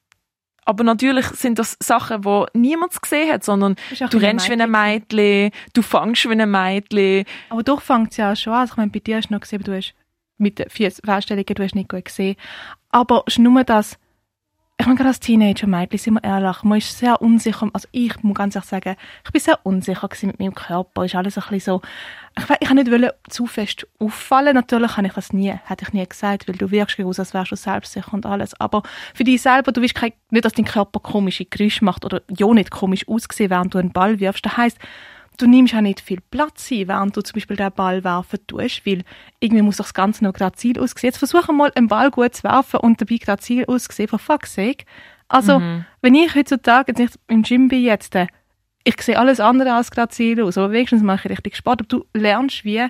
aber 0.66 0.82
natürlich 0.82 1.26
sind 1.26 1.60
das 1.60 1.76
Sachen, 1.80 2.22
die 2.22 2.44
niemand 2.54 3.00
gesehen 3.00 3.32
hat, 3.32 3.44
sondern 3.44 3.76
du 4.10 4.18
rennst 4.18 4.50
wie 4.50 4.60
ein 4.60 4.70
Mädchen, 4.70 5.52
du 5.72 5.82
fangst 5.82 6.28
wie 6.28 6.32
ein 6.32 6.50
Mädchen. 6.50 7.24
Aber 7.50 7.62
doch 7.62 7.80
fängt 7.80 8.10
es 8.10 8.16
ja 8.16 8.32
auch 8.32 8.36
schon 8.36 8.52
an. 8.52 8.60
Also 8.60 8.72
ich 8.72 8.76
meine, 8.76 8.90
bei 8.90 8.98
dir 8.98 9.16
hast 9.16 9.28
du 9.28 9.34
noch 9.34 9.40
gesehen, 9.40 9.62
du 9.62 9.76
hast 9.76 9.94
mit 10.38 10.58
den 10.58 10.68
vier 10.68 10.90
Feststellungen, 10.90 11.54
du 11.54 11.62
hast 11.62 11.76
nicht 11.76 11.88
gut 11.88 12.06
gesehen. 12.06 12.34
Aber 12.90 13.22
es 13.26 13.34
ist 13.34 13.38
nur 13.38 13.62
das, 13.62 13.96
ich 14.78 14.84
meine, 14.84 14.96
gerade 14.96 15.08
als 15.08 15.20
Teenager-Mädchen, 15.20 15.98
sind 15.98 16.14
wir 16.14 16.24
ehrlich, 16.24 16.62
man 16.62 16.76
ist 16.78 16.98
sehr 16.98 17.22
unsicher, 17.22 17.66
also 17.72 17.88
ich 17.92 18.22
muss 18.22 18.34
ganz 18.34 18.54
ehrlich 18.56 18.68
sagen, 18.68 18.96
ich 19.24 19.32
bin 19.32 19.40
sehr 19.40 19.58
unsicher 19.64 20.08
mit 20.24 20.38
meinem 20.38 20.54
Körper, 20.54 21.04
ist 21.06 21.14
alles 21.14 21.38
ein 21.38 21.44
bisschen 21.48 21.60
so, 21.60 21.82
ich, 22.38 22.48
we- 22.48 22.56
ich 22.60 22.70
nicht 22.70 22.90
wollen 22.90 23.10
zu 23.30 23.46
fest 23.46 23.86
auffallen, 23.98 24.54
natürlich 24.54 24.98
habe 24.98 25.06
ich 25.06 25.14
das 25.14 25.32
nie, 25.32 25.50
hätte 25.64 25.86
ich 25.86 25.94
nie 25.94 26.06
gesagt, 26.06 26.46
weil 26.46 26.56
du 26.56 26.70
wirkst 26.70 27.00
aus, 27.00 27.18
als 27.18 27.32
wärst 27.32 27.52
du 27.52 27.56
selbstsicher 27.56 28.12
und 28.12 28.26
alles, 28.26 28.52
aber 28.60 28.82
für 29.14 29.24
dich 29.24 29.40
selber, 29.40 29.72
du 29.72 29.80
kein, 29.94 30.12
nicht, 30.30 30.44
dass 30.44 30.52
dein 30.52 30.66
Körper 30.66 31.00
komische 31.00 31.46
Geräusche 31.46 31.82
macht 31.82 32.04
oder 32.04 32.20
ja 32.36 32.46
nicht 32.52 32.70
komisch 32.70 33.08
aussehen, 33.08 33.48
während 33.48 33.72
du 33.72 33.78
einen 33.78 33.92
Ball 33.92 34.20
wirfst, 34.20 34.44
das 34.44 34.58
heisst, 34.58 34.78
du 35.36 35.46
nimmst 35.46 35.74
auch 35.74 35.80
nicht 35.80 36.00
viel 36.00 36.20
Platz 36.30 36.70
ein, 36.70 36.88
während 36.88 37.16
du 37.16 37.22
zum 37.22 37.34
Beispiel 37.34 37.56
den 37.56 37.72
Ball 37.72 38.04
werfen 38.04 38.38
tust, 38.46 38.86
weil 38.86 39.02
irgendwie 39.40 39.62
muss 39.62 39.76
doch 39.76 39.84
das 39.84 39.94
Ganze 39.94 40.24
noch 40.24 40.32
grazil 40.32 40.78
aussehen. 40.78 41.08
Jetzt 41.08 41.18
versuche 41.18 41.52
mal, 41.52 41.72
einen 41.74 41.88
Ball 41.88 42.10
gut 42.10 42.34
zu 42.34 42.44
werfen 42.44 42.80
und 42.80 43.00
dabei 43.00 43.16
grazil 43.16 43.64
aussehen, 43.66 44.08
for 44.08 44.18
fuck's 44.18 44.54
sake. 44.54 44.84
Also, 45.28 45.60
wenn 46.02 46.14
ich 46.14 46.34
heutzutage, 46.34 46.92
jetzt 46.92 46.98
nicht 46.98 47.18
im 47.28 47.42
Gym 47.42 47.68
bin 47.68 47.82
jetzt, 47.82 48.14
äh, 48.14 48.28
ich 48.84 49.00
sehe 49.02 49.18
alles 49.18 49.40
andere 49.40 49.74
als 49.74 49.90
grazil 49.90 50.42
aus, 50.42 50.56
aber 50.56 50.70
wenigstens 50.70 51.02
mache 51.02 51.26
ich 51.26 51.32
richtig 51.32 51.56
Sport. 51.56 51.80
Aber 51.80 51.88
du 51.88 52.04
lernst 52.14 52.64
wie, 52.64 52.86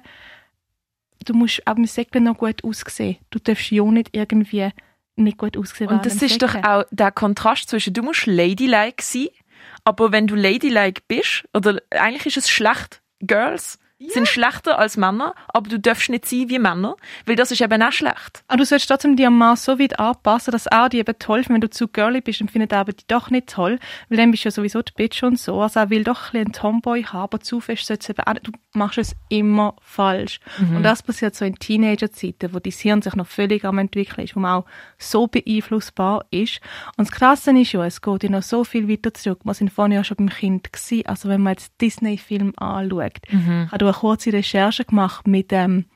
du 1.25 1.33
musst 1.33 1.67
auch 1.67 1.76
im 1.76 1.87
Säckchen 1.87 2.25
noch 2.25 2.37
gut 2.37 2.62
aussehen. 2.62 3.17
Du 3.31 3.38
darfst 3.38 3.71
ja 3.71 3.83
nicht 3.85 4.11
irgendwie 4.12 4.71
nicht 5.17 5.38
gut 5.38 5.57
aussehen 5.57 5.88
Und 5.88 6.05
das 6.05 6.21
ist 6.21 6.43
doch 6.43 6.53
Säckchen. 6.53 6.65
auch 6.71 6.85
der 6.91 7.11
Kontrast 7.11 7.71
zwischen, 7.71 7.95
du 7.95 8.03
musst 8.03 8.26
ladylike 8.26 9.03
sein, 9.03 9.29
aber 9.87 10.11
wenn 10.11 10.26
du 10.26 10.35
ladylike 10.35 11.02
bist, 11.07 11.45
oder 11.55 11.81
eigentlich 11.90 12.26
ist 12.26 12.37
es 12.45 12.50
schlecht, 12.50 13.00
Girls 13.21 13.78
sind 13.99 14.29
schlechter 14.29 14.79
als 14.79 14.97
Männer, 14.97 15.35
aber 15.49 15.71
du 15.71 15.79
darfst 15.79 16.11
nicht 16.11 16.26
sein 16.26 16.49
wie 16.49 16.59
Männer, 16.59 16.97
weil 17.25 17.37
das 17.37 17.50
ist 17.50 17.62
eben 17.62 17.83
auch 17.83 17.93
schlecht. 17.93 18.45
Aber 18.47 18.59
du 18.59 18.65
solltest 18.67 18.91
trotzdem 18.91 19.17
dir 19.17 19.31
Mann 19.31 19.57
so 19.57 19.79
weit 19.79 19.99
anpassen, 19.99 20.53
dass 20.53 20.67
er 20.67 20.88
die 20.91 20.99
eben 20.99 21.19
toll 21.19 21.43
findet. 21.43 21.57
Wenn 21.57 21.61
du 21.62 21.71
zu 21.71 21.88
girly 21.88 22.21
bist, 22.21 22.41
dann 22.41 22.49
findet 22.49 22.73
er 22.73 22.81
aber 22.81 22.93
die 22.93 23.05
doch 23.09 23.31
nicht 23.31 23.49
toll. 23.49 23.79
Weil 24.09 24.19
dann 24.19 24.31
bist 24.31 24.45
du 24.45 24.49
ja 24.49 24.50
sowieso 24.50 24.83
die 24.83 24.93
Bitch 24.95 25.23
und 25.23 25.38
so. 25.38 25.61
Also 25.62 25.81
er 25.81 25.88
will 25.88 26.05
doch 26.05 26.26
ein 26.26 26.33
bisschen 26.33 26.47
einen 26.47 26.53
Tomboy 26.53 27.05
haben, 27.05 27.23
aber 27.23 27.41
zu 27.41 27.61
fest 27.61 27.87
sollst 27.87 28.09
du 28.09 28.12
eben 28.12 28.23
auch 28.25 28.35
nicht. 28.35 28.47
Du 28.47 28.53
machst 28.75 28.99
es 28.99 29.17
immer 29.31 29.75
falsch. 29.81 30.41
Und 30.59 30.83
das 30.83 31.03
passiert 31.03 31.35
so 31.35 31.47
in 31.47 31.55
Teenagerzeiten, 31.55 32.53
wo 32.53 32.59
dein 32.59 32.73
Hirn 32.73 33.00
sich 33.00 33.15
noch 33.15 33.26
völlig 33.26 33.65
am 33.65 33.79
entwickeln 33.79 34.25
ist, 34.25 34.37
wo 34.37 34.41
man 34.41 34.61
auch 34.61 34.67
so 34.99 35.26
beeinflussbar 35.26 36.26
ist. 36.31 36.61
Und 36.99 37.09
das 37.09 37.12
Krasse 37.12 37.59
ist 37.59 37.73
ja, 37.73 37.87
es 37.87 38.03
geht 38.03 38.23
ja 38.25 38.29
noch 38.29 38.43
so 38.43 38.65
viel 38.65 38.88
weiter 38.88 39.15
zurück. 39.15 39.41
Wir 39.45 39.55
sind 39.55 39.73
vorhin 39.73 39.93
ja 39.93 40.05
schon 40.05 40.19
beim 40.19 40.29
Kind 40.29 40.71
gewesen. 40.71 41.07
Also 41.07 41.31
wenn 41.31 41.41
man 41.41 41.55
jetzt 41.55 41.73
Disney-Film 41.81 42.53
anschaut, 42.59 43.21
ich 43.31 43.73
habe 43.87 43.97
eine 43.97 44.00
kurze 44.00 44.33
Recherche 44.33 44.85
gemacht 44.85 45.26
mit 45.26 45.52
ähm, 45.52 45.87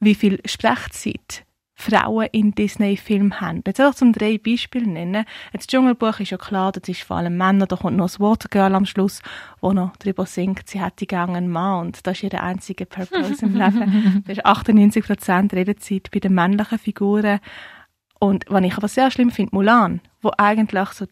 wie 0.00 0.14
viel 0.14 0.40
Sprechzeit 0.44 1.44
Frauen 1.80 2.28
in 2.32 2.52
Disney-Filmen 2.52 3.40
haben. 3.40 3.62
Jetzt 3.66 3.80
einfach 3.80 3.94
zum 3.94 4.12
drei 4.12 4.36
Beispiele 4.36 4.86
nennen. 4.86 5.24
Jetzt 5.52 5.70
Dschungelbuch 5.70 6.20
ist 6.20 6.30
ja 6.30 6.36
klar, 6.36 6.72
das 6.72 6.88
ist 6.88 7.02
vor 7.02 7.16
allem 7.16 7.36
Männer, 7.38 7.66
da 7.66 7.76
kommt 7.76 7.96
noch 7.96 8.04
das 8.04 8.20
Watergirl 8.20 8.74
am 8.74 8.84
Schluss, 8.84 9.22
wo 9.60 9.72
noch 9.72 9.96
drüber 9.96 10.26
singt, 10.26 10.68
sie 10.68 10.82
hätte 10.82 11.06
gerne 11.06 11.38
einen 11.38 11.48
Mann 11.48 11.86
und 11.86 12.06
das 12.06 12.22
ist 12.22 12.32
ihr 12.32 12.42
einziger 12.42 12.84
Purpose 12.84 13.44
im 13.44 13.56
Leben. 13.56 14.24
Das 14.26 14.36
ist 14.36 14.46
98% 14.46 15.54
Redezeit 15.54 16.10
bei 16.12 16.20
den 16.20 16.34
männlichen 16.34 16.78
Figuren. 16.78 17.40
Und 18.18 18.44
was 18.48 18.62
ich 18.62 18.76
aber 18.76 18.88
sehr 18.88 19.10
schlimm 19.10 19.30
finde, 19.30 19.54
Mulan, 19.54 20.00
wo 20.20 20.30
eigentlich 20.36 20.88
so 20.90 21.06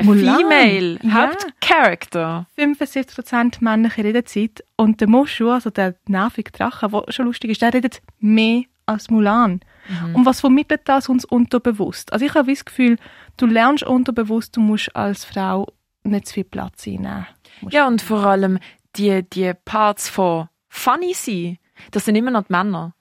ein 0.00 0.18
Female 0.18 0.98
ja. 1.02 1.10
Hauptcharakter. 1.12 2.46
75% 2.56 3.58
männliche 3.60 4.04
Redezeit 4.04 4.64
und 4.76 5.00
der 5.00 5.08
Mushu, 5.08 5.50
also 5.50 5.70
der 5.70 5.94
nervige 6.06 6.50
Drache, 6.50 6.88
der 6.88 7.04
schon 7.12 7.26
lustig 7.26 7.50
ist, 7.50 7.62
der 7.62 7.74
redet 7.74 8.02
mehr 8.18 8.62
als 8.86 9.10
Mulan. 9.10 9.60
Mhm. 9.88 10.16
Und 10.16 10.26
was 10.26 10.40
vermittelt 10.40 10.82
das 10.84 11.08
uns 11.08 11.24
unterbewusst? 11.24 12.12
Also 12.12 12.24
ich 12.24 12.34
habe 12.34 12.50
das 12.50 12.64
Gefühl, 12.64 12.96
du 13.36 13.46
lernst 13.46 13.84
unterbewusst, 13.84 14.56
du 14.56 14.60
musst 14.60 14.94
als 14.94 15.24
Frau 15.24 15.72
nicht 16.02 16.26
zu 16.26 16.34
viel 16.34 16.44
Platz 16.44 16.86
einnehmen. 16.86 17.26
Ja, 17.70 17.86
und 17.86 18.02
vor 18.02 18.24
allem 18.24 18.58
die, 18.96 19.22
die 19.22 19.52
Parts 19.64 20.08
von 20.08 20.48
funny 20.68 21.14
sein, 21.14 21.58
das 21.90 22.04
sind 22.04 22.16
immer 22.16 22.30
noch 22.30 22.44
die 22.44 22.52
Männer. 22.52 22.94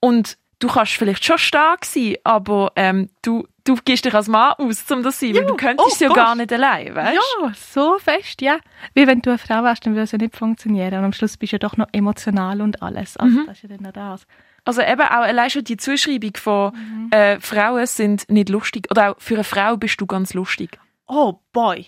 Und 0.00 0.38
du 0.58 0.68
kannst 0.68 0.92
vielleicht 0.92 1.24
schon 1.24 1.38
stark 1.38 1.84
sein, 1.84 2.16
aber 2.24 2.72
ähm, 2.76 3.10
du, 3.22 3.46
du 3.66 3.76
gehst 3.84 4.04
dich 4.04 4.14
als 4.14 4.28
Mann 4.28 4.52
aus, 4.52 4.90
um 4.90 5.02
das 5.02 5.18
zu 5.18 5.26
sein, 5.26 5.34
ja, 5.34 5.40
weil 5.40 5.46
du 5.46 5.56
könntest 5.56 6.00
oh, 6.00 6.04
ja 6.04 6.12
gar 6.12 6.34
nicht 6.34 6.52
allein, 6.52 6.94
weißt 6.94 7.14
Ja, 7.14 7.52
so 7.54 7.98
fest, 7.98 8.40
ja. 8.40 8.58
Wie 8.94 9.06
wenn 9.06 9.20
du 9.20 9.30
eine 9.30 9.38
Frau 9.38 9.62
wärst, 9.62 9.84
dann 9.84 9.92
würde 9.92 10.04
es 10.04 10.12
ja 10.12 10.18
nicht 10.18 10.36
funktionieren. 10.36 10.94
Und 10.94 11.04
am 11.04 11.12
Schluss 11.12 11.36
bist 11.36 11.52
du 11.52 11.56
ja 11.56 11.58
doch 11.58 11.76
noch 11.76 11.88
emotional 11.92 12.60
und 12.60 12.82
alles. 12.82 13.16
Also 13.16 13.40
mhm. 13.40 13.46
das 13.46 13.56
ist 13.56 13.62
ja 13.62 13.76
dann 13.76 13.82
noch 13.82 13.92
das. 13.92 14.26
Also 14.64 14.82
eben 14.82 15.02
auch 15.02 15.22
allein 15.22 15.50
schon 15.50 15.64
die 15.64 15.76
Zuschreibung 15.76 16.32
von 16.36 16.72
mhm. 16.74 17.10
äh, 17.12 17.38
Frauen 17.40 17.86
sind 17.86 18.28
nicht 18.30 18.48
lustig. 18.48 18.88
Oder 18.90 19.12
auch 19.12 19.14
für 19.18 19.34
eine 19.34 19.44
Frau 19.44 19.76
bist 19.76 20.00
du 20.00 20.06
ganz 20.06 20.34
lustig. 20.34 20.78
Oh 21.06 21.34
boy. 21.52 21.86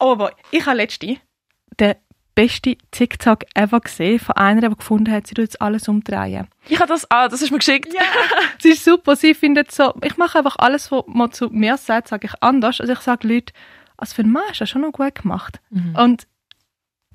Oh 0.00 0.16
boy. 0.16 0.32
Ich 0.50 0.66
habe 0.66 0.76
letzte 0.78 1.18
den 1.78 1.94
beste 2.34 2.76
TikTok 2.90 3.44
ever 3.54 3.80
gesehen 3.80 4.18
von 4.18 4.36
einer, 4.36 4.68
die 4.68 4.76
gefunden 4.76 5.12
hat, 5.12 5.26
sie 5.26 5.34
tut 5.34 5.44
jetzt 5.44 5.60
alles 5.60 5.88
umdrehen. 5.88 6.48
Ich 6.68 6.78
habe 6.78 6.88
das, 6.88 7.10
ah, 7.10 7.28
das 7.28 7.42
ist 7.42 7.50
mir 7.50 7.58
geschickt. 7.58 7.92
Ja, 7.92 8.02
sie 8.58 8.70
ist 8.70 8.84
super. 8.84 9.16
Sie 9.16 9.34
findet 9.34 9.70
so, 9.70 9.94
ich 10.02 10.16
mache 10.16 10.38
einfach 10.38 10.56
alles, 10.58 10.90
was 10.90 11.04
man 11.06 11.32
zu 11.32 11.48
mir 11.50 11.76
sagt, 11.76 12.08
sage 12.08 12.26
ich 12.26 12.42
anders. 12.42 12.80
Also 12.80 12.92
ich 12.92 13.00
sage 13.00 13.28
Leute, 13.28 13.52
also 13.96 14.14
für 14.14 14.22
einen 14.22 14.32
Mann 14.32 14.44
ist 14.50 14.60
das 14.60 14.70
schon 14.70 14.82
noch 14.82 14.92
gut 14.92 15.14
gemacht. 15.16 15.60
Mhm. 15.70 15.94
Und 15.96 16.26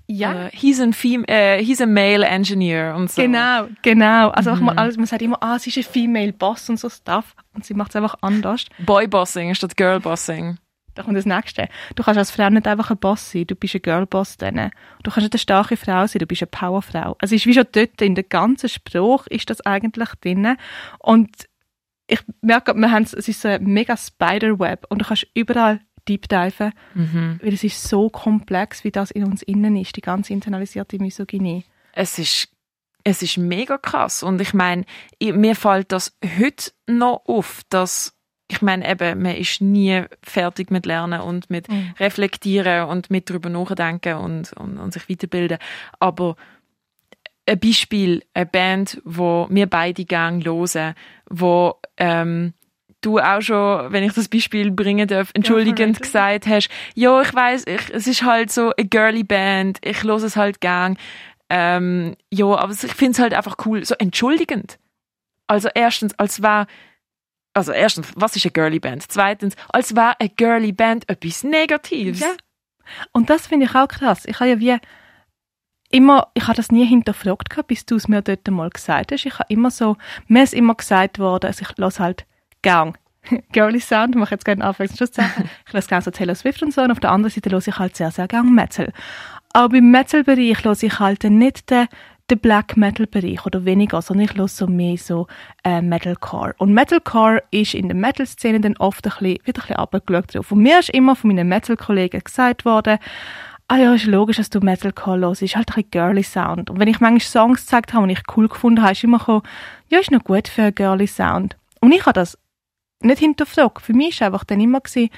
ja. 0.09 0.45
Uh, 0.45 0.49
he's, 0.53 0.79
a 0.79 0.89
fem 0.93 1.25
uh, 1.29 1.57
he's 1.57 1.81
a 1.81 1.85
male 1.85 2.25
engineer 2.25 2.95
und 2.95 3.11
so. 3.11 3.21
Genau, 3.21 3.67
genau. 3.81 4.29
Also 4.29 4.55
mhm. 4.55 4.65
man, 4.65 4.77
also 4.77 4.97
man 4.97 5.05
sagt 5.05 5.21
immer, 5.21 5.37
ah, 5.41 5.59
sie 5.59 5.69
ist 5.69 5.77
ein 5.77 5.83
female 5.83 6.31
Boss 6.31 6.69
und 6.69 6.79
so 6.79 6.89
Stuff. 6.89 7.35
Und 7.53 7.65
sie 7.65 7.73
macht 7.73 7.89
es 7.89 7.97
einfach 7.97 8.15
anders. 8.21 8.65
Boy-Bossing 8.79 9.53
statt 9.53 9.75
Girl-Bossing. 9.75 10.57
Da 10.97 11.03
kommt 11.03 11.15
das 11.15 11.27
Nächste. 11.27 11.69
Du 11.95 12.01
kannst 12.01 12.17
als 12.17 12.31
Frau 12.31 12.49
nicht 12.49 12.67
einfach 12.67 12.89
ein 12.89 12.97
Boss 12.97 13.31
sein, 13.31 13.45
du 13.45 13.55
bist 13.55 13.75
ein 13.75 13.83
Girl-Boss 13.83 14.37
dann. 14.37 14.71
Du 15.03 15.11
kannst 15.11 15.17
nicht 15.17 15.33
eine 15.33 15.39
starke 15.39 15.77
Frau 15.77 16.07
sein, 16.07 16.17
du 16.19 16.25
bist 16.25 16.41
eine 16.41 16.47
Powerfrau. 16.47 17.15
Also 17.19 17.35
ist 17.35 17.45
wie 17.45 17.53
schon 17.53 17.67
dort, 17.71 18.01
in 18.01 18.15
der 18.15 18.23
ganzen 18.23 18.67
Spruch 18.67 19.27
ist 19.27 19.51
das 19.51 19.61
eigentlich 19.61 20.09
drin. 20.21 20.57
Und 20.97 21.29
ich 22.07 22.19
merke, 22.41 22.73
wir 22.73 22.91
haben, 22.91 23.03
es 23.03 23.13
ist 23.13 23.41
so 23.41 23.47
ein 23.47 23.63
mega 23.63 23.95
Spiderweb 23.95 24.87
und 24.89 24.99
du 24.99 25.05
kannst 25.05 25.27
überall 25.35 25.81
deep 26.07 26.27
diven, 26.27 26.73
mhm. 26.95 27.39
weil 27.43 27.53
es 27.53 27.63
ist 27.63 27.83
so 27.83 28.09
komplex, 28.09 28.83
wie 28.83 28.91
das 28.91 29.11
in 29.11 29.23
uns 29.23 29.43
innen 29.43 29.75
ist, 29.75 29.95
die 29.95 30.01
ganze 30.01 30.33
internalisierte 30.33 30.97
Misogynie. 30.97 31.63
Es 31.93 32.17
ist 32.17 32.49
es 33.03 33.21
ist 33.21 33.37
mega 33.37 33.77
krass 33.77 34.21
und 34.21 34.41
ich 34.41 34.53
meine, 34.53 34.83
mir 35.21 35.55
fällt 35.55 35.93
das 35.93 36.17
heute 36.39 36.71
noch 36.87 37.21
auf, 37.25 37.61
dass 37.69 38.16
ich 38.49 38.61
meine 38.61 38.89
eben, 38.89 39.21
man 39.21 39.35
ist 39.35 39.61
nie 39.61 40.03
fertig 40.23 40.71
mit 40.71 40.85
Lernen 40.85 41.21
und 41.21 41.49
mit 41.49 41.67
mhm. 41.69 41.93
Reflektieren 41.99 42.87
und 42.87 43.09
mit 43.09 43.29
drüber 43.29 43.49
nachdenken 43.49 44.15
und, 44.15 44.53
und, 44.53 44.77
und 44.77 44.93
sich 44.93 45.09
weiterbilden, 45.09 45.57
aber 45.99 46.35
ein 47.47 47.59
Beispiel, 47.59 48.23
eine 48.33 48.45
Band, 48.45 49.01
wo 49.05 49.47
wir 49.49 49.67
beide 49.67 50.05
gang 50.05 50.45
hören, 50.45 50.95
wo 51.29 51.75
ähm, 51.97 52.53
du 53.01 53.19
auch 53.19 53.41
schon, 53.41 53.91
wenn 53.91 54.03
ich 54.03 54.13
das 54.13 54.27
Beispiel 54.27 54.71
bringen 54.71 55.07
darf, 55.07 55.31
entschuldigend 55.33 55.97
ja, 55.97 56.01
gesagt 56.01 56.47
hast, 56.47 56.69
ja, 56.93 57.21
ich 57.21 57.33
weiß, 57.33 57.63
es 57.65 58.07
ist 58.07 58.23
halt 58.23 58.51
so 58.51 58.73
eine 58.75 58.87
girly 58.87 59.23
Band, 59.23 59.79
ich 59.81 60.03
höre 60.03 60.23
es 60.23 60.35
halt 60.35 60.61
gern. 60.61 60.97
Ähm, 61.49 62.17
ja, 62.31 62.47
aber 62.47 62.73
ich 62.73 62.93
finde 62.93 63.11
es 63.11 63.19
halt 63.19 63.33
einfach 63.33 63.55
cool, 63.65 63.85
so 63.85 63.95
entschuldigend. 63.95 64.77
Also 65.47 65.69
erstens, 65.73 66.13
als 66.19 66.41
war 66.41 66.67
also 67.57 67.71
erstens, 67.71 68.11
was 68.15 68.35
ist 68.35 68.45
eine 68.45 68.51
girly 68.51 68.79
Band? 68.79 69.03
Zweitens, 69.07 69.55
als 69.69 69.95
war 69.95 70.15
eine 70.19 70.29
girly 70.29 70.71
Band 70.71 71.09
etwas 71.09 71.43
Negatives. 71.43 72.19
Ja. 72.19 72.31
Und 73.11 73.29
das 73.29 73.47
finde 73.47 73.65
ich 73.65 73.75
auch 73.75 73.87
krass. 73.87 74.25
Ich 74.25 74.39
habe 74.39 74.51
ja 74.51 74.59
wie 74.59 74.77
immer, 75.89 76.27
ich 76.35 76.43
habe 76.43 76.55
das 76.55 76.71
nie 76.71 76.85
hinterfragt 76.85 77.49
gehabt, 77.49 77.67
bis 77.67 77.85
du 77.85 77.95
es 77.95 78.07
mir 78.07 78.21
dort 78.21 78.47
mal 78.49 78.69
gesagt 78.69 79.11
hast. 79.11 79.25
Ich 79.25 79.33
habe 79.33 79.51
immer 79.51 79.71
so, 79.71 79.97
mir 80.27 80.43
ist 80.43 80.53
immer 80.53 80.75
gesagt 80.75 81.17
worden, 81.17 81.47
also 81.47 81.65
ich 81.67 81.77
lasse 81.77 82.03
halt 82.03 82.25
gern 82.61 82.95
Girly 83.51 83.79
Sound, 83.79 84.15
ich 84.15 84.19
mache 84.19 84.35
jetzt 84.35 84.45
gerne 84.45 84.73
Schlusszeichen. 84.73 85.49
ich 85.67 85.73
lasse 85.73 85.87
gerne 85.87 86.03
so 86.03 86.11
Taylor 86.11 86.35
Swift 86.35 86.61
und 86.61 86.73
so, 86.73 86.81
und 86.81 86.91
auf 86.91 86.99
der 86.99 87.11
anderen 87.11 87.33
Seite 87.33 87.49
höre 87.49 87.67
ich 87.67 87.79
halt 87.79 87.95
sehr, 87.95 88.11
sehr 88.11 88.27
gerne 88.27 88.49
Metal. 88.49 88.93
Aber 89.53 89.77
im 89.77 89.89
Metal-Bereich 89.89 90.63
höre 90.63 90.83
ich 90.83 90.99
halt 90.99 91.23
nicht 91.23 91.71
den, 91.71 91.87
den 92.29 92.39
Black 92.39 92.75
Metal-Bereich 92.75 93.45
oder 93.45 93.63
weniger, 93.63 94.01
sondern 94.01 94.25
ich 94.25 94.35
höre 94.35 94.47
so 94.47 94.67
mehr 94.67 94.97
so 94.97 95.27
äh, 95.63 95.81
Metalcore. 95.81 96.55
Und 96.57 96.73
Metalcore 96.73 97.43
ist 97.51 97.73
in 97.73 97.87
der 97.87 97.95
Metal-Szene 97.95 98.59
dann 98.59 98.77
oft 98.77 99.05
ein 99.05 99.11
bisschen, 99.11 99.45
wieder 99.45 99.61
ein 99.61 99.67
bisschen 99.67 99.75
abgeschaut 99.77 100.35
drauf. 100.35 100.51
Und 100.51 100.59
mir 100.59 100.79
ist 100.79 100.89
immer 100.89 101.15
von 101.15 101.29
meinen 101.29 101.47
Metal-Kollegen 101.47 102.21
gesagt 102.23 102.65
worden, 102.65 102.97
ah 103.69 103.77
ja, 103.77 103.93
ist 103.93 104.05
logisch, 104.05 104.37
dass 104.37 104.49
du 104.49 104.59
Metalcore 104.59 105.19
hörst, 105.19 105.41
ist 105.41 105.55
halt 105.55 105.69
ein 105.69 105.75
bisschen 105.75 105.91
girly 105.91 106.23
Sound. 106.23 106.69
Und 106.69 106.79
wenn 106.79 106.87
ich 106.87 106.99
manchmal 106.99 107.21
Songs 107.21 107.61
gezeigt 107.61 107.93
habe, 107.93 108.07
die 108.07 108.13
ich 108.13 108.23
cool 108.35 108.49
gefunden 108.49 108.81
habe, 108.81 108.91
ist 108.91 109.03
immer 109.03 109.19
gekommen, 109.19 109.43
ja, 109.89 109.99
ist 109.99 110.11
noch 110.11 110.23
gut 110.23 110.47
für 110.47 110.63
einen 110.63 110.75
girly 110.75 111.07
Sound. 111.07 111.55
Und 111.79 111.93
ich 111.93 112.01
habe 112.01 112.13
das 112.13 112.37
nicht 113.01 113.19
hinterfragt. 113.19 113.81
Für 113.81 113.93
mich 113.93 114.19
war 114.19 114.27
einfach 114.27 114.43
dann 114.43 114.59
immer, 114.59 114.81
gewesen, 114.81 115.09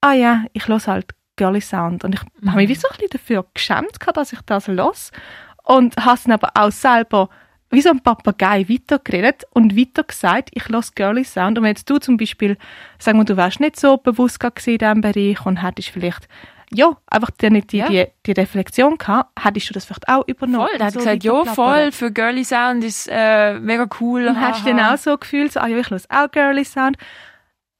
ah 0.00 0.12
ja, 0.12 0.44
ich 0.52 0.68
höre 0.68 0.86
halt 0.86 1.06
Girly 1.36 1.60
Sound. 1.60 2.04
Und 2.04 2.14
ich 2.14 2.20
mhm. 2.40 2.48
habe 2.48 2.58
mich 2.58 2.68
wie 2.68 2.74
so 2.74 2.88
ein 2.88 2.96
bisschen 2.96 3.10
dafür 3.12 3.46
geschämt, 3.54 3.98
dass 4.14 4.32
ich 4.32 4.40
das 4.42 4.66
los 4.66 5.10
Und 5.70 5.96
habe 5.96 6.16
es 6.16 6.28
aber 6.28 6.50
auch 6.54 6.72
selber 6.72 7.28
wie 7.70 7.80
so 7.80 7.90
ein 7.90 8.00
Papagei 8.00 8.68
weitergeredet 8.68 9.44
und 9.50 9.76
weiter 9.76 10.02
gesagt, 10.02 10.50
ich 10.52 10.68
lasse 10.68 10.90
Girly 10.96 11.22
Sound. 11.22 11.56
Und 11.56 11.62
wenn 11.62 11.70
jetzt 11.70 11.88
du 11.88 11.98
zum 11.98 12.16
Beispiel, 12.16 12.56
sagen 12.98 13.18
wir, 13.18 13.24
du 13.24 13.36
wärst 13.36 13.60
nicht 13.60 13.78
so 13.78 13.96
bewusst 13.96 14.42
in 14.42 14.78
diesem 14.78 15.00
Bereich 15.00 15.46
und 15.46 15.62
hättest 15.62 15.90
vielleicht 15.90 16.26
ja, 16.72 16.96
einfach 17.06 17.30
die, 17.30 17.60
die, 17.66 17.76
ja. 17.76 17.88
die, 17.88 18.06
die 18.26 18.32
Reflexion 18.32 18.98
gehabt, 18.98 19.30
hättest 19.40 19.70
du 19.70 19.74
das 19.74 19.84
vielleicht 19.84 20.08
auch 20.08 20.26
übernommen. 20.26 20.68
Voll, 20.68 20.78
so 20.78 20.84
hat 20.84 20.94
gesagt, 20.94 21.24
ja, 21.24 21.44
voll, 21.44 21.92
für 21.92 22.10
Girly 22.10 22.44
Sound 22.44 22.82
ist 22.82 23.08
äh, 23.08 23.58
mega 23.60 23.88
cool. 24.00 24.26
Und 24.26 24.40
hast 24.40 24.66
du 24.66 24.70
dann 24.70 24.80
auch 24.80 24.98
so 24.98 25.16
gefühlt, 25.16 25.52
so, 25.52 25.60
ah 25.60 25.68
ja, 25.68 25.78
ich 25.78 25.90
höre 25.90 26.00
auch 26.08 26.30
Girly 26.32 26.64
Sound. 26.64 26.96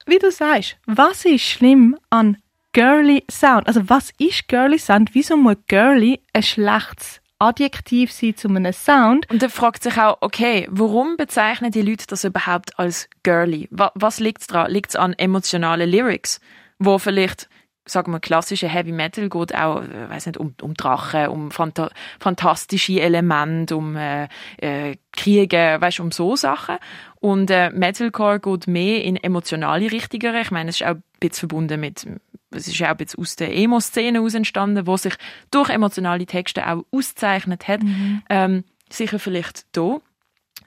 Wie 0.07 0.19
du 0.19 0.31
sagst, 0.31 0.77
was 0.87 1.25
ist 1.25 1.43
schlimm 1.43 1.97
an 2.11 2.37
Girly 2.73 3.25
Sound? 3.29 3.67
Also 3.67 3.89
was 3.89 4.11
ist 4.19 4.47
Girly 4.47 4.79
Sound? 4.79 5.11
Wieso 5.13 5.37
muss 5.37 5.57
Girly 5.67 6.21
ein 6.33 6.43
schlechtes 6.43 7.20
Adjektiv 7.41 8.13
sein 8.13 8.37
zu 8.37 8.49
einem 8.49 8.73
Sound? 8.73 9.29
Und 9.31 9.43
er 9.43 9.51
fragt 9.51 9.83
sich 9.83 9.99
auch, 9.99 10.19
okay, 10.21 10.69
warum 10.71 11.17
bezeichnen 11.17 11.73
die 11.73 11.83
Leute 11.83 12.07
das 12.07 12.25
überhaupt 12.25 12.79
als 12.79 13.09
Girly? 13.23 13.67
Was, 13.71 13.91
was 13.95 14.21
liegt 14.21 14.43
es 14.43 14.47
daran? 14.47 14.71
Liegt 14.71 14.91
es 14.91 14.97
an 14.97 15.15
emotionalen 15.15 15.91
Lyrics, 15.91 16.41
wo 16.79 16.99
vielleicht 16.99 17.49
sagen 17.87 18.13
wir, 18.13 18.21
klassische 18.21 18.69
Heavy 18.69 18.93
Metal 18.93 19.29
geht 19.29 19.55
auch, 19.55 19.83
äh, 19.83 20.11
weiß 20.11 20.27
nicht, 20.27 20.39
um, 20.39 20.55
um 20.63 20.75
Drachen, 20.75 21.29
um 21.29 21.51
Phanta 21.51 21.91
fantastische 22.19 23.01
Elemente, 23.01 23.77
um 23.77 23.97
äh, 23.97 24.29
äh, 24.59 24.97
Kriege, 25.13 25.79
weißt, 25.81 26.01
um 26.01 26.13
so 26.13 26.37
Sachen. 26.37 26.77
Und 27.21 27.51
äh, 27.51 27.71
Metalcore 27.71 28.41
geht 28.41 28.67
mehr 28.67 29.03
in 29.03 29.17
emotionale 29.17 29.91
Richtungen. 29.91 30.37
Ich 30.37 30.51
meine, 30.51 30.71
es 30.71 30.81
ist 30.81 30.87
auch 30.87 30.97
bisschen 31.21 31.49
verbunden 31.49 31.81
mit, 31.81 32.07
es 32.51 32.69
ist 32.69 32.83
auch 32.83 32.95
bisschen 32.95 33.21
aus 33.21 33.37
der 33.37 33.55
Emo-Szene 33.55 34.21
aus 34.21 34.35
entstanden, 34.35 34.87
wo 34.87 34.97
sich 34.97 35.15
durch 35.51 35.71
emotionale 35.71 36.27
Texte 36.27 36.67
auch 36.67 36.85
auszeichnet 36.91 37.69
hat. 37.69 37.83
Mhm. 37.83 38.23
Ähm, 38.29 38.65
sicher 38.91 39.19
vielleicht 39.19 39.67
hier. 39.75 40.03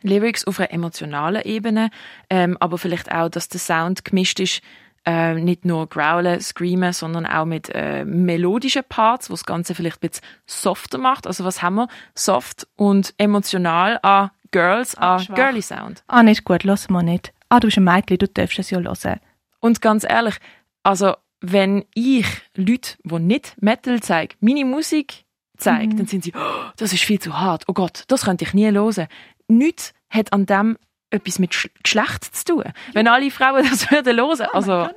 Lyrics 0.05 0.45
auf 0.45 0.59
einer 0.59 0.73
emotionalen 0.73 1.43
Ebene, 1.43 1.89
ähm, 2.29 2.57
aber 2.59 2.77
vielleicht 2.77 3.11
auch, 3.11 3.29
dass 3.29 3.47
der 3.47 3.61
Sound 3.61 4.03
gemischt 4.03 4.41
ist 4.41 4.61
äh, 5.05 5.35
nicht 5.35 5.65
nur 5.65 5.87
growlen, 5.87 6.39
screamen, 6.39 6.93
sondern 6.93 7.25
auch 7.25 7.45
mit 7.45 7.69
äh, 7.73 8.05
melodischen 8.05 8.83
Parts, 8.87 9.29
wo 9.29 9.33
das 9.33 9.45
Ganze 9.45 9.75
vielleicht 9.75 9.97
ein 9.97 10.09
bisschen 10.09 10.25
softer 10.45 10.97
macht. 10.97 11.27
Also 11.27 11.43
was 11.43 11.61
haben 11.61 11.75
wir? 11.75 11.87
Soft 12.15 12.67
und 12.75 13.13
emotional 13.17 13.99
an 14.01 14.31
Girls, 14.51 14.95
an 14.95 15.25
Girly 15.33 15.61
Sound. 15.61 16.03
Ah, 16.07 16.23
nicht 16.23 16.45
gut, 16.45 16.63
lass 16.63 16.89
mal 16.89 17.03
nicht. 17.03 17.33
Ah, 17.49 17.59
du 17.59 17.67
bist 17.67 17.77
ein 17.77 17.83
Mädchen, 17.83 18.17
du 18.17 18.27
darfst 18.27 18.59
es 18.59 18.69
ja 18.69 18.79
hören. 18.79 19.19
Und 19.63 19.81
ganz 19.81 20.03
ehrlich, 20.03 20.35
also 20.83 21.15
wenn 21.39 21.85
ich 21.93 22.25
Leute, 22.53 22.97
die 23.05 23.19
nicht 23.19 23.55
Metal 23.61 24.01
zeigen, 24.01 24.35
meine 24.41 24.65
Musik 24.65 25.23
zeigt, 25.57 25.97
dann 25.97 26.05
sind 26.05 26.25
sie, 26.25 26.33
oh, 26.35 26.71
das 26.75 26.91
ist 26.91 27.05
viel 27.05 27.19
zu 27.19 27.39
hart, 27.39 27.63
oh 27.69 27.73
Gott, 27.73 28.03
das 28.09 28.25
könnte 28.25 28.43
ich 28.43 28.53
nie 28.53 28.69
hören. 28.69 29.07
Nichts 29.47 29.93
hat 30.09 30.33
an 30.33 30.45
dem 30.45 30.77
etwas 31.11 31.39
mit 31.39 31.53
Sch 31.53 31.69
Geschlecht 31.81 32.35
zu 32.35 32.43
tun. 32.43 32.73
Wenn 32.91 33.07
alle 33.07 33.31
Frauen 33.31 33.65
das 33.69 33.89
würden 33.89 34.17
hören, 34.17 34.47
Oh 34.51 34.57
also... 34.57 34.89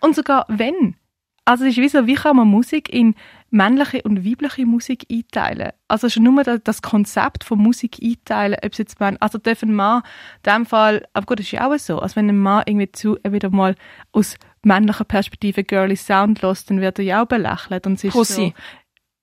Und 0.00 0.16
sogar 0.16 0.46
wenn. 0.48 0.96
Also 1.44 1.64
es 1.64 1.72
ist 1.72 1.82
wie 1.82 1.88
so, 1.88 2.06
wie 2.06 2.14
kann 2.14 2.36
man 2.36 2.48
Musik 2.48 2.88
in 2.88 3.14
männliche 3.50 4.02
und 4.02 4.24
weibliche 4.24 4.66
Musik 4.66 5.06
einteilen? 5.10 5.72
Also 5.88 6.08
schon 6.08 6.22
nur 6.22 6.42
das, 6.42 6.82
Konzept 6.82 7.44
von 7.44 7.58
Musik 7.58 7.98
einteilen, 8.02 8.58
ob 8.62 8.72
es 8.72 8.78
jetzt 8.78 9.00
man, 9.00 9.16
also 9.18 9.38
dürfen 9.38 9.70
ein 9.70 9.74
Mann 9.74 10.02
in 10.44 10.52
dem 10.52 10.66
Fall, 10.66 11.06
aber 11.12 11.26
gut, 11.26 11.40
das 11.40 11.46
ist 11.46 11.52
ja 11.52 11.68
auch 11.68 11.78
so, 11.78 11.98
also 11.98 12.16
wenn 12.16 12.28
ein 12.28 12.38
Mann 12.38 12.62
irgendwie 12.66 12.90
zu, 12.92 13.18
wieder 13.28 13.50
mal 13.50 13.74
aus 14.12 14.36
männlicher 14.62 15.04
Perspektive 15.04 15.64
girly 15.64 15.96
Sound 15.96 16.42
lässt, 16.42 16.70
dann 16.70 16.80
wird 16.80 16.98
er 16.98 17.04
ja 17.04 17.22
auch 17.22 17.26
belächelt 17.26 17.86
und 17.86 17.94
es 17.94 18.04
ist 18.04 18.12
Pussy. 18.12 18.54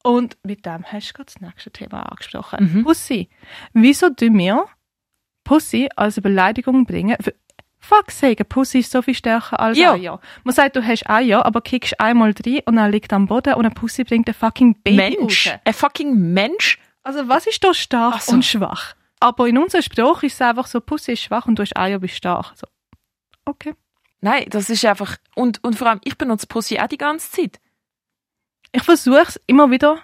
so. 0.04 0.10
Und 0.10 0.38
mit 0.44 0.66
dem 0.66 0.86
hast 0.86 1.10
du 1.10 1.14
gerade 1.14 1.32
das 1.34 1.42
nächste 1.42 1.72
Thema 1.72 2.04
angesprochen. 2.04 2.72
Mhm. 2.74 2.84
Pussy. 2.84 3.30
Wieso 3.74 4.10
tun 4.10 4.38
wir 4.38 4.66
Pussy 5.44 5.90
als 5.96 6.22
Beleidigung 6.22 6.86
bringen? 6.86 7.18
Fuck 7.88 8.12
sagen, 8.12 8.44
Pussy 8.50 8.80
ist 8.80 8.92
so 8.92 9.02
viel 9.02 9.14
stärker 9.16 9.60
als 9.60 9.78
Ja. 9.78 9.94
Eier. 9.94 10.20
Man 10.44 10.54
sagt, 10.54 10.76
du 10.76 10.86
hast 10.86 11.10
Eier, 11.10 11.46
aber 11.46 11.62
kickst 11.62 12.00
einmal 12.00 12.34
rein 12.46 12.60
und 12.66 12.78
er 12.78 12.90
liegt 12.90 13.14
am 13.14 13.28
Boden 13.28 13.54
und 13.54 13.66
ein 13.66 13.74
Pussy 13.74 14.04
bringt 14.04 14.28
ein 14.28 14.34
fucking 14.34 14.76
Baby 14.84 14.98
Mensch, 15.18 15.48
raus. 15.48 15.60
ein 15.64 15.74
fucking 15.74 16.34
Mensch. 16.34 16.80
Also 17.04 17.28
was 17.30 17.48
ist 17.48 17.64
da 17.64 17.74
stark 17.74 18.22
so. 18.22 18.34
und 18.34 18.44
schwach? 18.44 18.94
Aber 19.22 19.48
in 19.48 19.58
unserem 19.58 19.82
Spruch 19.84 20.22
ist 20.24 20.34
es 20.34 20.42
einfach 20.42 20.68
so, 20.68 20.82
Pussy 20.82 21.14
ist 21.14 21.22
schwach 21.24 21.46
und 21.48 21.58
du 21.58 21.64
hast 21.64 21.78
Eier, 21.78 22.00
bist 22.00 22.16
stark. 22.16 22.54
So. 22.56 22.68
Okay. 23.46 23.74
Nein, 24.20 24.46
das 24.50 24.70
ist 24.70 24.84
einfach, 24.84 25.16
und, 25.36 25.64
und 25.64 25.76
vor 25.78 25.88
allem, 25.88 26.02
ich 26.04 26.18
benutze 26.18 26.48
Pussy 26.48 26.78
auch 26.80 26.88
die 26.88 26.98
ganze 26.98 27.32
Zeit. 27.32 27.60
Ich 28.74 28.84
versuche 28.84 29.22
es 29.28 29.40
immer 29.48 29.72
wieder, 29.72 30.00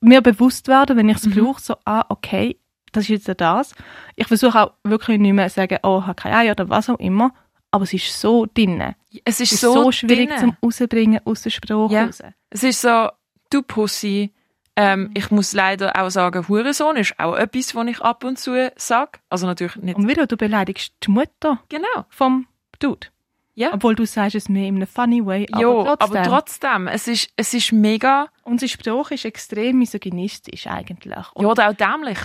mir 0.00 0.22
bewusst 0.22 0.68
werden, 0.68 0.96
wenn 0.96 1.08
ich 1.08 1.18
es 1.18 1.26
Mhm. 1.26 1.34
brauche, 1.34 1.60
so, 1.60 1.76
ah, 1.84 2.04
okay, 2.08 2.58
das 2.96 3.04
ist 3.08 3.26
jetzt 3.26 3.40
das. 3.40 3.74
Ich 4.16 4.26
versuche 4.26 4.60
auch 4.60 4.72
wirklich 4.84 5.18
nicht 5.18 5.32
mehr 5.32 5.48
zu 5.48 5.54
sagen, 5.56 5.78
oh, 5.82 5.98
ich 6.00 6.06
habe 6.06 6.14
keine 6.20 6.36
Eier 6.36 6.52
oder 6.52 6.68
was 6.68 6.88
auch 6.90 6.98
immer. 6.98 7.32
Aber 7.70 7.84
es 7.84 7.92
ist 7.92 8.18
so 8.20 8.46
drin. 8.46 8.80
Es 8.80 8.94
Es 9.24 9.40
ist, 9.40 9.52
ist 9.52 9.60
so, 9.60 9.72
so, 9.74 9.92
schwierig 9.92 10.28
drinne. 10.30 10.40
zum 10.40 10.56
rauszubringen 10.62 11.20
aus 11.24 11.42
dem 11.42 11.50
Spruch 11.50 11.90
Ja. 11.90 12.04
raus. 12.06 12.22
Es 12.50 12.62
ist 12.62 12.80
so, 12.80 13.08
du 13.50 13.62
Pussy. 13.62 14.32
Ähm, 14.78 15.10
ich 15.14 15.30
muss 15.30 15.52
leider 15.54 15.96
auch 16.02 16.10
sagen, 16.10 16.46
Hurensohn 16.48 16.96
ist 16.96 17.18
auch 17.18 17.34
etwas, 17.34 17.74
was 17.74 17.86
ich 17.86 18.00
ab 18.02 18.24
und 18.24 18.38
zu 18.38 18.70
sage. 18.76 19.12
Also 19.30 19.46
natürlich 19.46 19.76
nicht. 19.76 19.96
Und 19.96 20.06
wieder, 20.08 20.26
du 20.26 20.36
beleidigst 20.36 20.92
die 21.02 21.10
Mutter 21.10 21.60
Genau. 21.70 22.04
vom 22.10 22.46
Dude. 22.78 23.06
Ja. 23.54 23.72
Obwohl 23.72 23.94
du 23.94 24.04
sagst 24.04 24.34
es 24.34 24.50
mir 24.50 24.66
in 24.68 24.76
einem 24.76 24.86
funny 24.86 25.24
way, 25.24 25.46
aber 25.50 25.62
Jo, 25.62 25.84
trotzdem. 25.84 26.16
aber 26.18 26.22
trotzdem, 26.28 26.88
es 26.88 27.08
ist, 27.08 27.30
es 27.36 27.54
ist 27.54 27.72
mega, 27.72 28.28
Unser 28.42 28.68
Spruch 28.68 29.10
ist 29.12 29.24
extrem 29.24 29.78
misogynistisch 29.78 30.66
eigentlich. 30.66 31.24
Und 31.32 31.44
ja, 31.44 31.48
oder 31.50 31.70
auch 31.70 31.72
dämlich. 31.74 32.18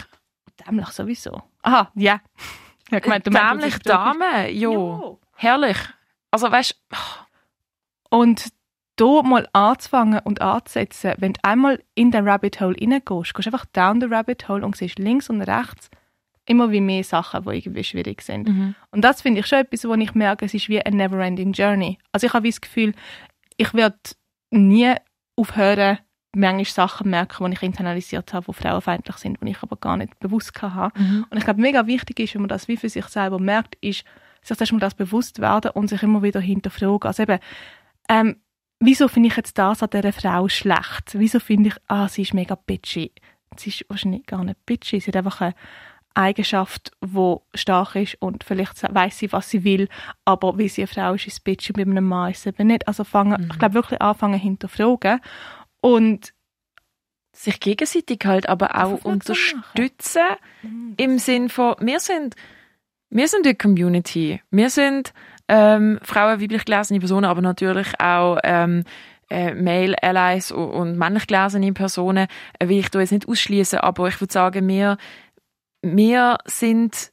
Dämlich 0.65 0.89
sowieso. 0.89 1.41
Aha, 1.61 1.91
ja. 1.95 2.21
ja 2.89 2.99
gemeint, 2.99 3.27
du 3.27 3.31
dämlich 3.31 3.79
Dame, 3.79 4.49
jo. 4.51 4.71
Jo. 4.73 5.19
Herrlich. 5.35 5.77
Also 6.31 6.51
weißt 6.51 6.79
Und 8.09 8.49
da 8.95 9.21
mal 9.23 9.47
anzufangen 9.53 10.19
und 10.23 10.41
anzusetzen, 10.41 11.13
wenn 11.17 11.33
du 11.33 11.39
einmal 11.43 11.81
in 11.95 12.11
den 12.11 12.27
Rabbit 12.27 12.61
Hole 12.61 12.75
reingehst, 12.79 13.33
gehst 13.33 13.47
du 13.47 13.51
einfach 13.51 13.65
down 13.67 13.99
the 13.99 14.07
Rabbit 14.07 14.47
Hole 14.47 14.65
und 14.65 14.75
siehst 14.75 14.99
links 14.99 15.29
und 15.29 15.41
rechts 15.41 15.89
immer 16.45 16.71
wie 16.71 16.81
mehr 16.81 17.03
Sachen, 17.03 17.43
die 17.43 17.57
irgendwie 17.57 17.83
schwierig 17.83 18.21
sind. 18.21 18.47
mhm. 18.47 18.75
Und 18.91 19.01
das 19.01 19.21
finde 19.21 19.39
ich 19.39 19.47
schon 19.47 19.59
etwas, 19.59 19.85
wo 19.85 19.93
ich 19.93 20.13
merke, 20.13 20.45
es 20.45 20.53
ist 20.53 20.69
wie 20.69 20.81
eine 20.81 20.95
never-ending 20.95 21.53
journey. 21.53 21.97
Also 22.11 22.27
ich 22.27 22.33
habe 22.33 22.47
das 22.47 22.61
Gefühl, 22.61 22.93
ich 23.57 23.73
werde 23.73 23.97
nie 24.49 24.93
aufhören, 25.35 25.99
manchmal 26.33 26.65
Sachen 26.65 27.09
merken, 27.09 27.45
die 27.45 27.53
ich 27.53 27.63
internalisiert 27.63 28.33
habe, 28.33 28.45
die 28.47 28.53
frauenfeindlich 28.53 29.17
sind, 29.17 29.37
die 29.41 29.49
ich 29.51 29.61
aber 29.63 29.75
gar 29.75 29.97
nicht 29.97 30.17
bewusst 30.19 30.59
hatte. 30.61 30.97
Mhm. 30.99 31.25
Und 31.29 31.37
ich 31.37 31.43
glaube, 31.43 31.61
mega 31.61 31.85
wichtig 31.87 32.19
ist, 32.19 32.33
wenn 32.35 32.41
man 32.43 32.49
das 32.49 32.67
wie 32.67 32.77
für 32.77 32.89
sich 32.89 33.05
selber 33.07 33.39
merkt, 33.39 33.75
ist, 33.81 34.03
sich 34.41 34.59
erstmal 34.59 34.79
das 34.79 34.95
bewusst 34.95 35.39
werden 35.39 35.71
und 35.71 35.89
sich 35.89 36.01
immer 36.03 36.23
wieder 36.23 36.39
hinterfragen. 36.39 37.07
Also 37.07 37.23
eben, 37.23 37.39
ähm, 38.09 38.37
wieso 38.79 39.07
finde 39.07 39.29
ich 39.29 39.35
jetzt 39.35 39.57
das 39.57 39.83
an 39.83 39.89
dieser 39.91 40.13
Frau 40.13 40.47
schlecht? 40.47 41.11
Wieso 41.13 41.39
finde 41.39 41.69
ich, 41.69 41.75
ah, 41.87 42.07
sie 42.07 42.23
ist 42.23 42.33
mega 42.33 42.55
bitchy? 42.55 43.11
Sie 43.57 43.69
ist 43.69 43.85
wahrscheinlich 43.89 44.25
gar 44.25 44.43
nicht 44.43 44.65
bitchy, 44.65 44.99
sie 45.01 45.07
hat 45.09 45.17
einfach 45.17 45.41
eine 45.41 45.53
Eigenschaft, 46.13 46.91
die 47.03 47.35
stark 47.55 47.95
ist 47.95 48.15
und 48.21 48.43
vielleicht 48.43 48.81
weiß 48.93 49.17
sie, 49.19 49.31
was 49.31 49.49
sie 49.49 49.63
will, 49.63 49.87
aber 50.25 50.57
wie 50.57 50.67
sie 50.67 50.81
eine 50.81 50.87
Frau 50.87 51.13
ist, 51.13 51.27
ist 51.27 51.43
bitchy, 51.43 51.71
bei 51.73 51.83
einem 51.83 52.05
Mann 52.07 52.31
ist 52.31 52.39
es 52.39 52.45
eben 52.47 52.67
nicht. 52.67 52.87
Also 52.87 53.03
fangen, 53.03 53.41
Mhm. 53.41 53.49
ich 53.51 53.59
glaube 53.59 53.75
wirklich 53.75 54.01
anfangen 54.01 54.39
hinterfragen 54.39 55.19
und 55.81 56.33
sich 57.33 57.59
gegenseitig 57.59 58.19
halt 58.25 58.47
aber 58.47 58.75
auch 58.75 59.03
unterstützen 59.03 60.21
im 60.97 61.17
Sinn 61.17 61.49
von, 61.49 61.75
wir 61.79 61.99
sind, 61.99 62.35
wir 63.09 63.27
sind 63.27 63.45
eine 63.45 63.55
Community. 63.55 64.41
Wir 64.51 64.69
sind 64.69 65.13
ähm, 65.47 65.99
Frauen, 66.03 66.41
weiblich 66.41 66.65
gelesene 66.65 66.99
Personen, 66.99 67.25
aber 67.25 67.41
natürlich 67.41 67.99
auch 67.99 68.37
ähm, 68.43 68.83
äh, 69.29 69.53
Male 69.53 69.95
Allies 70.01 70.51
und, 70.51 70.69
und 70.69 70.97
männlich 70.97 71.27
gelesene 71.27 71.73
Personen, 71.73 72.27
äh, 72.59 72.67
will 72.67 72.79
ich 72.79 72.89
da 72.89 72.99
jetzt 72.99 73.11
nicht 73.11 73.27
ausschließen, 73.27 73.79
aber 73.79 74.07
ich 74.07 74.19
würde 74.21 74.33
sagen, 74.33 74.67
wir, 74.67 74.97
wir 75.81 76.37
sind, 76.45 77.11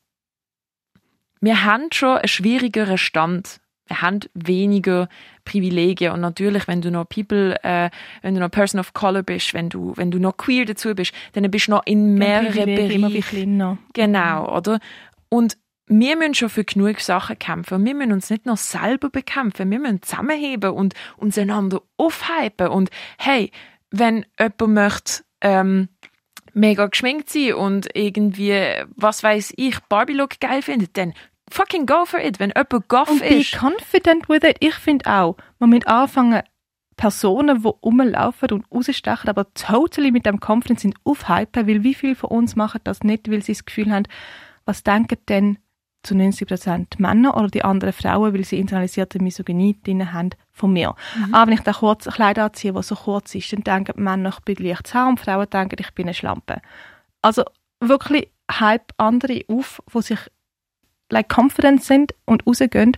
wir 1.40 1.64
haben 1.64 1.88
schon 1.92 2.18
einen 2.18 2.28
schwierigeren 2.28 2.98
Stand. 2.98 3.60
Wir 3.88 4.02
haben 4.02 4.20
weniger 4.34 5.08
Privilegien 5.44 6.12
und 6.12 6.20
natürlich, 6.20 6.68
wenn 6.68 6.80
du 6.80 6.90
noch 6.90 7.08
People, 7.08 7.56
äh, 7.62 7.90
wenn 8.22 8.34
du 8.34 8.40
noch 8.40 8.50
Person 8.50 8.80
of 8.80 8.92
Color 8.92 9.22
bist, 9.22 9.54
wenn 9.54 9.68
du, 9.68 9.92
wenn 9.96 10.10
du 10.10 10.18
noch 10.18 10.36
queer 10.36 10.64
dazu 10.64 10.94
bist, 10.94 11.12
dann 11.32 11.50
bist 11.50 11.68
du 11.68 11.72
noch 11.72 11.82
in 11.86 12.14
mehreren 12.14 12.66
Bereichen. 12.66 13.78
Genau, 13.94 14.56
oder? 14.56 14.78
Und 15.28 15.56
wir 15.88 16.16
müssen 16.16 16.34
schon 16.34 16.50
für 16.50 16.64
genug 16.64 17.00
Sachen 17.00 17.38
kämpfen. 17.38 17.84
Wir 17.84 17.94
müssen 17.94 18.12
uns 18.12 18.30
nicht 18.30 18.46
noch 18.46 18.58
selber 18.58 19.08
bekämpfen. 19.08 19.70
Wir 19.70 19.78
müssen 19.78 20.02
zusammenheben 20.02 20.70
und 20.70 20.94
uns 21.16 21.38
einander 21.38 21.80
aufhypen. 21.96 22.68
Und 22.68 22.90
hey, 23.18 23.50
wenn 23.90 24.26
jemand 24.38 24.74
möchte, 24.74 25.22
ähm, 25.40 25.88
mega 26.54 26.86
geschminkt 26.86 27.30
sein 27.30 27.54
und 27.54 27.88
irgendwie, 27.94 28.60
was 28.96 29.22
weiß 29.22 29.54
ich, 29.56 29.78
Barbie-Look 29.88 30.40
geil 30.40 30.62
findet, 30.62 30.96
dann 30.96 31.14
fucking 31.50 31.86
go 31.86 32.04
for 32.04 32.20
it. 32.20 32.38
Wenn 32.38 32.52
jemand 32.56 32.88
goff 32.88 33.10
Und 33.10 33.20
be 33.20 33.26
ist. 33.26 33.52
confident 33.58 34.28
with 34.28 34.42
it. 34.44 34.56
Ich 34.60 34.74
finde 34.74 35.06
auch, 35.10 35.36
man 35.58 35.70
muss 35.70 35.86
anfangen, 35.86 36.42
Personen, 36.96 37.62
die 37.62 37.68
rumlaufen 37.68 38.50
und 38.50 38.66
rausstechen, 38.72 39.30
aber 39.30 39.46
totally 39.54 40.10
mit 40.10 40.26
dem 40.26 40.40
Confidence 40.40 40.82
sind, 40.82 40.96
aufhypen, 41.04 41.66
weil 41.68 41.84
wie 41.84 41.94
viele 41.94 42.16
von 42.16 42.30
uns 42.30 42.56
machen 42.56 42.80
das 42.84 43.02
nicht, 43.04 43.30
weil 43.30 43.42
sie 43.42 43.52
das 43.52 43.64
Gefühl 43.64 43.92
haben, 43.92 44.04
was 44.64 44.82
denken 44.82 45.16
denn 45.28 45.58
zu 46.02 46.14
90% 46.14 46.86
Männer 46.98 47.36
oder 47.36 47.48
die 47.48 47.64
anderen 47.64 47.92
Frauen, 47.92 48.34
weil 48.34 48.44
sie 48.44 48.58
internalisierte 48.58 49.22
Misogynie 49.22 49.78
drin 49.82 50.12
haben, 50.12 50.30
von 50.50 50.72
mir. 50.72 50.94
Aber 51.32 51.46
wenn 51.46 51.54
ich 51.58 51.62
da 51.64 51.72
kurz 51.72 52.06
ein 52.06 52.14
Kleid 52.14 52.38
anziehe, 52.38 52.72
das 52.72 52.88
so 52.88 52.94
kurz 52.96 53.34
ist, 53.34 53.52
dann 53.52 53.62
denken 53.62 54.02
Männer, 54.02 54.30
ich 54.30 54.40
bin 54.40 54.66
leicht 54.66 54.86
zu 54.88 54.98
und 54.98 55.20
Frauen 55.20 55.48
denken, 55.50 55.76
ich 55.78 55.92
bin 55.94 56.06
eine 56.06 56.14
Schlampe. 56.14 56.60
Also 57.22 57.44
wirklich 57.80 58.30
hype 58.50 58.92
andere 58.96 59.42
auf, 59.48 59.82
die 59.94 60.02
sich 60.02 60.18
like 61.10 61.28
confident 61.34 61.82
sind 61.82 62.14
und 62.24 62.46
rausgehen 62.46 62.96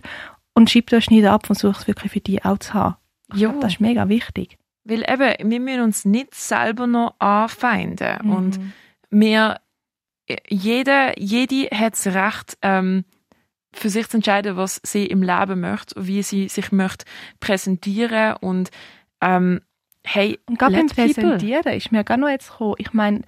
und 0.53 0.69
schiebt 0.69 0.93
euch 0.93 1.09
nicht 1.09 1.25
ab 1.25 1.49
und 1.49 1.57
sucht 1.57 1.81
es 1.81 1.87
wirklich 1.87 2.11
für 2.11 2.19
die 2.19 2.43
auch 2.43 2.57
zu 2.57 2.73
haben. 2.73 2.95
Ja. 3.33 3.49
glaub, 3.49 3.61
Das 3.61 3.73
ist 3.73 3.79
mega 3.81 4.09
wichtig. 4.09 4.57
Weil 4.83 5.03
eben, 5.09 5.51
wir 5.51 5.59
müssen 5.59 5.81
uns 5.81 6.05
nicht 6.05 6.33
selber 6.35 6.87
noch 6.87 7.15
anfeinden. 7.19 8.17
Mhm. 8.23 8.31
Und 8.31 8.59
wir, 9.09 9.59
jede, 10.49 11.13
jede 11.17 11.69
hat 11.75 11.93
das 11.93 12.07
Recht, 12.07 12.57
ähm, 12.61 13.05
für 13.73 13.89
sich 13.89 14.07
zu 14.09 14.17
entscheiden, 14.17 14.57
was 14.57 14.81
sie 14.83 15.05
im 15.05 15.23
Leben 15.23 15.61
möchte, 15.61 15.95
wie 16.05 16.23
sie 16.23 16.49
sich 16.49 16.71
möchte 16.71 17.05
präsentieren 17.39 18.35
und 18.41 18.69
ähm, 19.21 19.61
hey, 20.03 20.39
Und 20.45 20.59
gerade 20.59 20.75
beim. 20.75 20.87
Präsentieren 20.87 21.73
ist 21.73 21.91
mir 21.91 22.03
gar 22.03 22.17
noch 22.17 22.27
jetzt 22.27 22.51
gekommen, 22.51 22.75
ich 22.79 22.93
meine, 22.93 23.21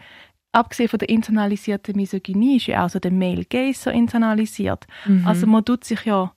abgesehen 0.54 0.88
von 0.88 1.00
der 1.00 1.10
internalisierten 1.10 1.96
Misogynie 1.96 2.58
ist 2.58 2.68
ja 2.68 2.86
auch 2.86 2.90
so 2.90 3.00
der 3.00 3.12
Male 3.12 3.44
Gaze 3.44 3.80
so 3.80 3.90
internalisiert. 3.90 4.86
Mhm. 5.06 5.28
Also 5.28 5.48
man 5.48 5.66
tut 5.66 5.84
sich 5.84 6.06
ja, 6.06 6.32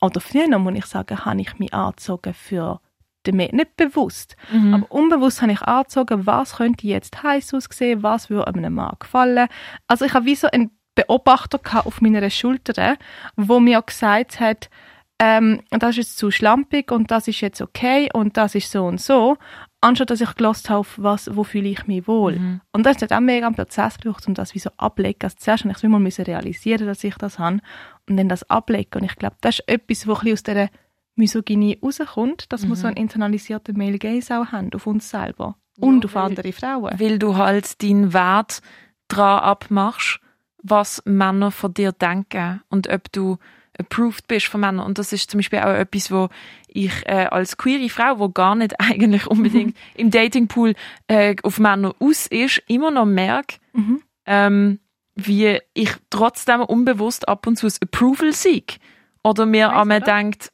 oder 0.00 0.20
früher 0.20 0.58
muss 0.58 0.76
ich 0.76 0.86
sagen, 0.86 1.24
habe 1.24 1.40
ich 1.40 1.58
mich 1.58 1.74
angezogen 1.74 2.34
für 2.34 2.80
den 3.26 3.36
Male, 3.36 3.56
nicht 3.56 3.76
bewusst, 3.76 4.36
mhm. 4.52 4.74
aber 4.74 4.92
unbewusst 4.92 5.42
habe 5.42 5.52
ich 5.52 5.62
angezogen, 5.62 6.26
was 6.26 6.56
könnte 6.56 6.86
jetzt 6.86 7.22
heiß 7.22 7.54
aussehen, 7.54 8.02
was 8.02 8.30
würde 8.30 8.46
einem 8.46 8.74
Mann 8.74 8.96
gefallen. 9.00 9.48
Also 9.88 10.04
ich 10.04 10.14
habe 10.14 10.26
wie 10.26 10.36
so 10.36 10.48
einen 10.48 10.70
Beobachter 10.94 11.60
auf 11.84 12.00
meiner 12.00 12.30
Schulter, 12.30 12.96
wo 13.36 13.60
mir 13.60 13.82
gesagt 13.82 14.40
hat, 14.40 14.70
ähm, 15.18 15.62
das 15.70 15.90
ist 15.90 15.96
jetzt 15.96 16.18
zu 16.18 16.30
schlampig 16.30 16.92
und 16.92 17.10
das 17.10 17.26
ist 17.28 17.40
jetzt 17.40 17.62
okay 17.62 18.08
und 18.12 18.36
das 18.36 18.54
ist 18.54 18.70
so 18.70 18.84
und 18.84 19.00
so, 19.00 19.36
anstatt 19.80 20.10
dass 20.10 20.20
ich 20.20 20.34
gelost 20.34 20.68
habe, 20.70 20.80
auf 20.80 20.94
was, 20.98 21.34
wo 21.36 21.44
fühle 21.44 21.68
ich 21.68 21.86
mich 21.86 22.06
wohl. 22.08 22.38
Mhm. 22.38 22.60
Und 22.72 22.86
das 22.86 23.00
hat 23.02 23.12
auch 23.12 23.20
mega 23.20 23.46
einen 23.46 23.56
Prozess 23.56 23.98
gebraucht, 23.98 24.26
um 24.26 24.34
das 24.34 24.54
wie 24.54 24.58
so 24.58 24.70
ablegen. 24.76 25.18
Also 25.22 25.36
zuerst 25.38 25.64
habe 25.64 25.72
ich 25.72 25.76
es 25.76 25.82
mal 25.88 26.00
müssen 26.00 26.24
realisieren, 26.24 26.86
dass 26.86 27.04
ich 27.04 27.16
das 27.16 27.38
habe 27.38 27.60
und 28.08 28.16
dann 28.16 28.28
das 28.28 28.48
ablegen. 28.50 29.00
Und 29.00 29.04
ich 29.04 29.16
glaube, 29.16 29.36
das 29.40 29.60
ist 29.60 29.68
etwas, 29.68 30.06
was 30.06 30.22
ein 30.22 30.32
aus 30.32 30.42
dieser 30.42 30.68
Misogynie 31.14 31.78
rauskommt, 31.82 32.52
dass 32.52 32.62
wir 32.62 32.70
Mhm. 32.70 32.74
so 32.74 32.86
einen 32.86 32.96
internalisierten 32.96 33.76
Male 33.76 33.98
Gaze 33.98 34.38
auch 34.40 34.52
haben, 34.52 34.70
auf 34.74 34.86
uns 34.86 35.08
selber. 35.08 35.56
und 35.78 36.04
ja, 36.04 36.08
auf 36.08 36.16
andere 36.16 36.52
Frauen. 36.52 36.98
Weil 36.98 37.18
du 37.18 37.36
halt 37.36 37.82
deinen 37.82 38.14
Wert 38.14 38.62
dran 39.08 39.40
abmachst, 39.40 40.20
was 40.62 41.02
Männer 41.04 41.50
von 41.50 41.74
dir 41.74 41.92
denken 41.92 42.62
und 42.70 42.88
ob 42.88 43.12
du 43.12 43.36
approved 43.78 44.26
bist 44.28 44.46
von 44.46 44.60
Männern. 44.60 44.86
Und 44.86 44.98
das 44.98 45.12
ist 45.12 45.30
zum 45.30 45.38
Beispiel 45.38 45.60
auch 45.60 45.74
etwas, 45.74 46.10
wo 46.10 46.28
ich 46.68 46.92
äh, 47.06 47.26
als 47.30 47.56
queere 47.56 47.88
Frau, 47.88 48.18
wo 48.18 48.28
gar 48.28 48.54
nicht 48.54 48.74
eigentlich 48.80 49.26
unbedingt 49.26 49.74
mhm. 49.74 49.80
im 49.94 50.10
Datingpool 50.10 50.74
äh, 51.08 51.36
auf 51.42 51.58
Männer 51.58 51.94
aus 51.98 52.26
ist, 52.26 52.62
immer 52.66 52.90
noch 52.90 53.06
merke, 53.06 53.56
mhm. 53.72 54.02
ähm, 54.26 54.78
wie 55.14 55.58
ich 55.74 55.90
trotzdem 56.10 56.60
unbewusst 56.60 57.28
ab 57.28 57.46
und 57.46 57.56
zu 57.56 57.66
ein 57.66 57.72
Approval 57.82 58.32
sieg. 58.32 58.78
Oder 59.22 59.46
mir 59.46 59.72
an 59.72 59.88
mir 59.88 60.00
denkt, 60.00 60.52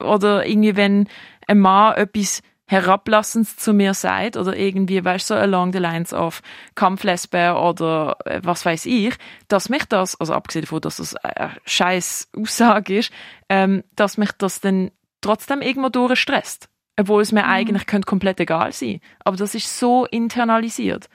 oder 0.00 0.46
irgendwie, 0.46 0.76
wenn 0.76 1.08
ein 1.46 1.60
Mann 1.60 1.94
etwas 1.96 2.42
herablassend 2.66 3.48
zu 3.48 3.74
mir 3.74 3.92
sagt 3.92 4.36
oder 4.36 4.56
irgendwie, 4.56 5.04
weißt 5.04 5.30
du, 5.30 5.34
so 5.34 5.40
along 5.40 5.72
the 5.72 5.78
lines 5.78 6.14
of 6.14 6.40
Kampflesbe 6.74 7.54
oder 7.54 8.16
äh, 8.24 8.40
was 8.42 8.64
weiß 8.64 8.86
ich, 8.86 9.14
dass 9.48 9.68
mich 9.68 9.84
das, 9.84 10.18
also 10.18 10.32
abgesehen 10.32 10.64
davon, 10.64 10.80
dass 10.80 10.96
das 10.96 11.14
eine 11.16 11.52
scheiß 11.66 12.30
Aussage 12.36 12.98
ist, 12.98 13.12
ähm, 13.48 13.84
dass 13.96 14.16
mich 14.16 14.32
das 14.32 14.60
dann 14.60 14.90
trotzdem 15.20 15.60
irgendwo 15.60 15.90
durchstresst. 15.90 16.68
Obwohl 16.98 17.22
es 17.22 17.32
mir 17.32 17.42
mhm. 17.42 17.50
eigentlich 17.50 17.86
könnte 17.86 18.06
komplett 18.06 18.40
egal 18.40 18.72
sein. 18.72 19.00
Aber 19.24 19.36
das 19.36 19.54
ist 19.54 19.78
so 19.78 20.06
internalisiert. 20.06 21.08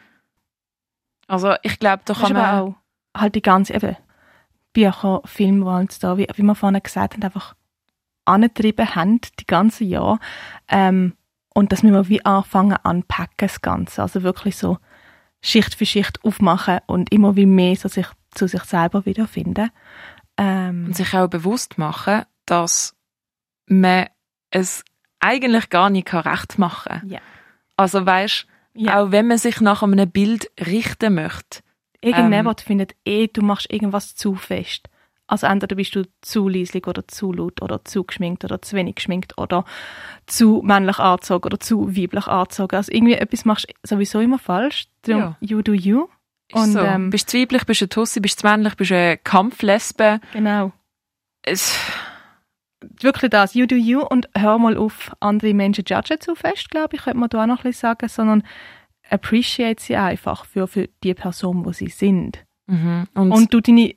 Also 1.27 1.55
ich 1.63 1.79
glaube, 1.79 2.03
da 2.05 2.13
kann 2.13 2.33
man 2.33 2.59
auch 2.59 2.75
halt 3.15 3.35
die 3.35 3.41
ganze 3.41 3.73
eben 3.73 3.95
Bücher, 4.73 5.21
Filme, 5.25 5.65
die 5.65 5.71
halt 5.71 6.03
da, 6.03 6.17
wie, 6.17 6.27
wie 6.35 6.43
wir 6.43 6.55
vorhin 6.55 6.81
gesagt 6.81 7.13
haben, 7.13 7.23
einfach 7.23 7.55
angetrieben 8.25 8.95
haben, 8.95 9.21
die 9.39 9.47
ganze 9.47 9.83
Jahr. 9.83 10.19
Ähm, 10.67 11.13
und 11.60 11.74
dass 11.74 11.84
wir 11.84 12.08
wie 12.08 12.24
anfangen 12.24 12.78
anpacken, 12.84 13.36
das 13.36 13.62
Ganze. 13.62 14.02
Also 14.02 14.24
wirklich 14.24 14.56
so 14.56 14.78
Schicht 15.41 15.76
für 15.76 15.86
Schicht 15.86 16.24
aufmachen 16.24 16.80
und 16.88 17.12
immer 17.12 17.36
wie 17.36 17.45
mehr 17.45 17.76
so 17.76 17.89
sich, 17.89 18.08
zu 18.32 18.48
sich 18.48 18.63
selber 18.63 19.06
wiederfinden. 19.06 19.69
Ähm, 20.38 20.86
und 20.88 20.95
sich 20.95 21.13
auch 21.13 21.28
bewusst 21.28 21.78
machen, 21.78 22.24
dass 22.45 22.95
man 23.65 24.08
es 24.52 24.86
eigentlich 25.19 25.69
gar 25.69 25.89
nicht 25.89 26.13
recht 26.13 26.58
machen 26.58 27.02
kann. 27.02 27.10
Ja. 27.10 27.19
Also 27.76 28.06
weißt, 28.06 28.48
ja. 28.76 29.02
auch 29.02 29.12
wenn 29.12 29.28
man 29.28 29.38
sich 29.38 29.60
nach 29.60 29.84
einem 29.84 30.10
Bild 30.10 30.50
richten 30.60 31.15
möchte. 31.15 31.60
Irgendjemand 32.02 32.62
ähm, 32.62 32.65
findet 32.65 32.95
eh, 33.04 33.28
du 33.28 33.41
machst 33.41 33.69
irgendwas 33.69 34.15
zu 34.15 34.36
fest. 34.36 34.89
Also 35.29 35.45
entweder 35.45 35.75
bist 35.75 35.95
du 35.95 36.03
zu 36.21 36.49
leislich 36.49 36.87
oder 36.87 37.07
zu 37.07 37.31
laut 37.31 37.61
oder 37.61 37.85
zu 37.85 38.03
geschminkt 38.03 38.43
oder 38.43 38.63
zu 38.63 38.75
wenig 38.75 38.95
geschminkt 38.95 39.37
oder 39.37 39.63
zu 40.25 40.61
männlich 40.63 40.97
angezogen 40.97 41.45
oder 41.45 41.59
zu 41.59 41.95
weiblich 41.95 42.25
angezogen. 42.25 42.75
Also 42.75 42.91
irgendwie 42.91 43.13
etwas 43.13 43.45
machst 43.45 43.67
du 43.67 43.73
sowieso 43.83 44.19
immer 44.21 44.39
falsch. 44.39 44.87
Darum, 45.03 45.21
ja. 45.21 45.37
you 45.39 45.61
do 45.61 45.73
you. 45.73 46.07
Und, 46.51 46.71
so. 46.71 46.79
ähm, 46.79 47.11
bist 47.11 47.31
du 47.31 47.37
weiblich, 47.37 47.63
bist 47.65 47.81
du 47.81 47.87
Tussi, 47.87 48.19
bist 48.21 48.43
du 48.43 48.47
männlich, 48.47 48.75
bist 48.75 48.89
du 48.89 48.95
eine 48.95 49.17
Kampflesbe. 49.17 50.19
Genau. 50.33 50.71
Es 51.43 51.77
wirklich 52.99 53.29
das, 53.29 53.53
you 53.53 53.67
do 53.67 53.75
you 53.75 54.01
und 54.01 54.27
hör 54.35 54.57
mal 54.57 54.77
auf, 54.77 55.11
andere 55.19 55.53
Menschen 55.53 55.83
judgen 55.87 56.19
zu 56.19 56.33
fest, 56.33 56.71
glaube 56.71 56.95
ich, 56.95 57.03
könnte 57.03 57.19
man 57.19 57.29
da 57.29 57.43
auch 57.43 57.47
noch 57.47 57.59
ein 57.59 57.63
bisschen 57.63 57.89
sagen, 57.89 58.07
sondern 58.07 58.43
appreciate 59.07 59.81
sie 59.81 59.95
einfach 59.95 60.45
für, 60.45 60.67
für 60.67 60.89
die 61.03 61.13
Person, 61.13 61.65
wo 61.65 61.71
sie 61.71 61.89
sind. 61.89 62.45
Mhm. 62.67 63.07
Und, 63.13 63.31
und 63.31 63.53
du 63.53 63.61
deine 63.61 63.95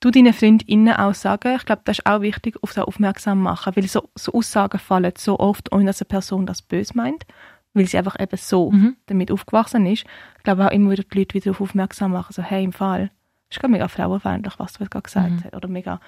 du 0.00 0.10
deinen 0.10 0.32
FreundInnen 0.32 0.94
auch 0.94 1.14
sagen, 1.14 1.56
ich 1.56 1.64
glaube, 1.64 1.82
das 1.84 1.98
ist 1.98 2.06
auch 2.06 2.20
wichtig, 2.20 2.56
auf 2.62 2.72
das 2.72 2.84
aufmerksam 2.84 3.42
machen, 3.42 3.74
weil 3.76 3.86
so, 3.86 4.08
so 4.14 4.32
Aussagen 4.32 4.78
fallen 4.78 5.12
so 5.16 5.38
oft, 5.38 5.72
ohne 5.72 5.86
dass 5.86 6.00
eine 6.00 6.08
Person 6.08 6.46
das 6.46 6.62
böse 6.62 6.96
meint, 6.96 7.24
weil 7.72 7.86
sie 7.86 7.98
einfach 7.98 8.18
eben 8.20 8.36
so 8.36 8.70
mhm. 8.70 8.96
damit 9.06 9.30
aufgewachsen 9.30 9.86
ist. 9.86 10.04
Ich 10.36 10.42
glaube 10.42 10.66
auch 10.66 10.70
immer 10.70 10.90
wieder 10.90 11.04
die 11.04 11.18
Leute 11.18 11.34
wieder 11.34 11.52
darauf 11.52 11.60
aufmerksam 11.60 12.12
machen, 12.12 12.32
so, 12.32 12.42
hey, 12.42 12.64
im 12.64 12.72
Fall, 12.72 13.10
ist 13.50 13.60
gerade 13.60 13.72
mega 13.72 13.88
frauenfeindlich, 13.88 14.54
was 14.58 14.74
du 14.74 14.84
gerade 14.84 15.02
gesagt 15.02 15.30
mhm. 15.30 15.44
hast, 15.44 15.54
oder 15.54 15.68
mega, 15.68 16.00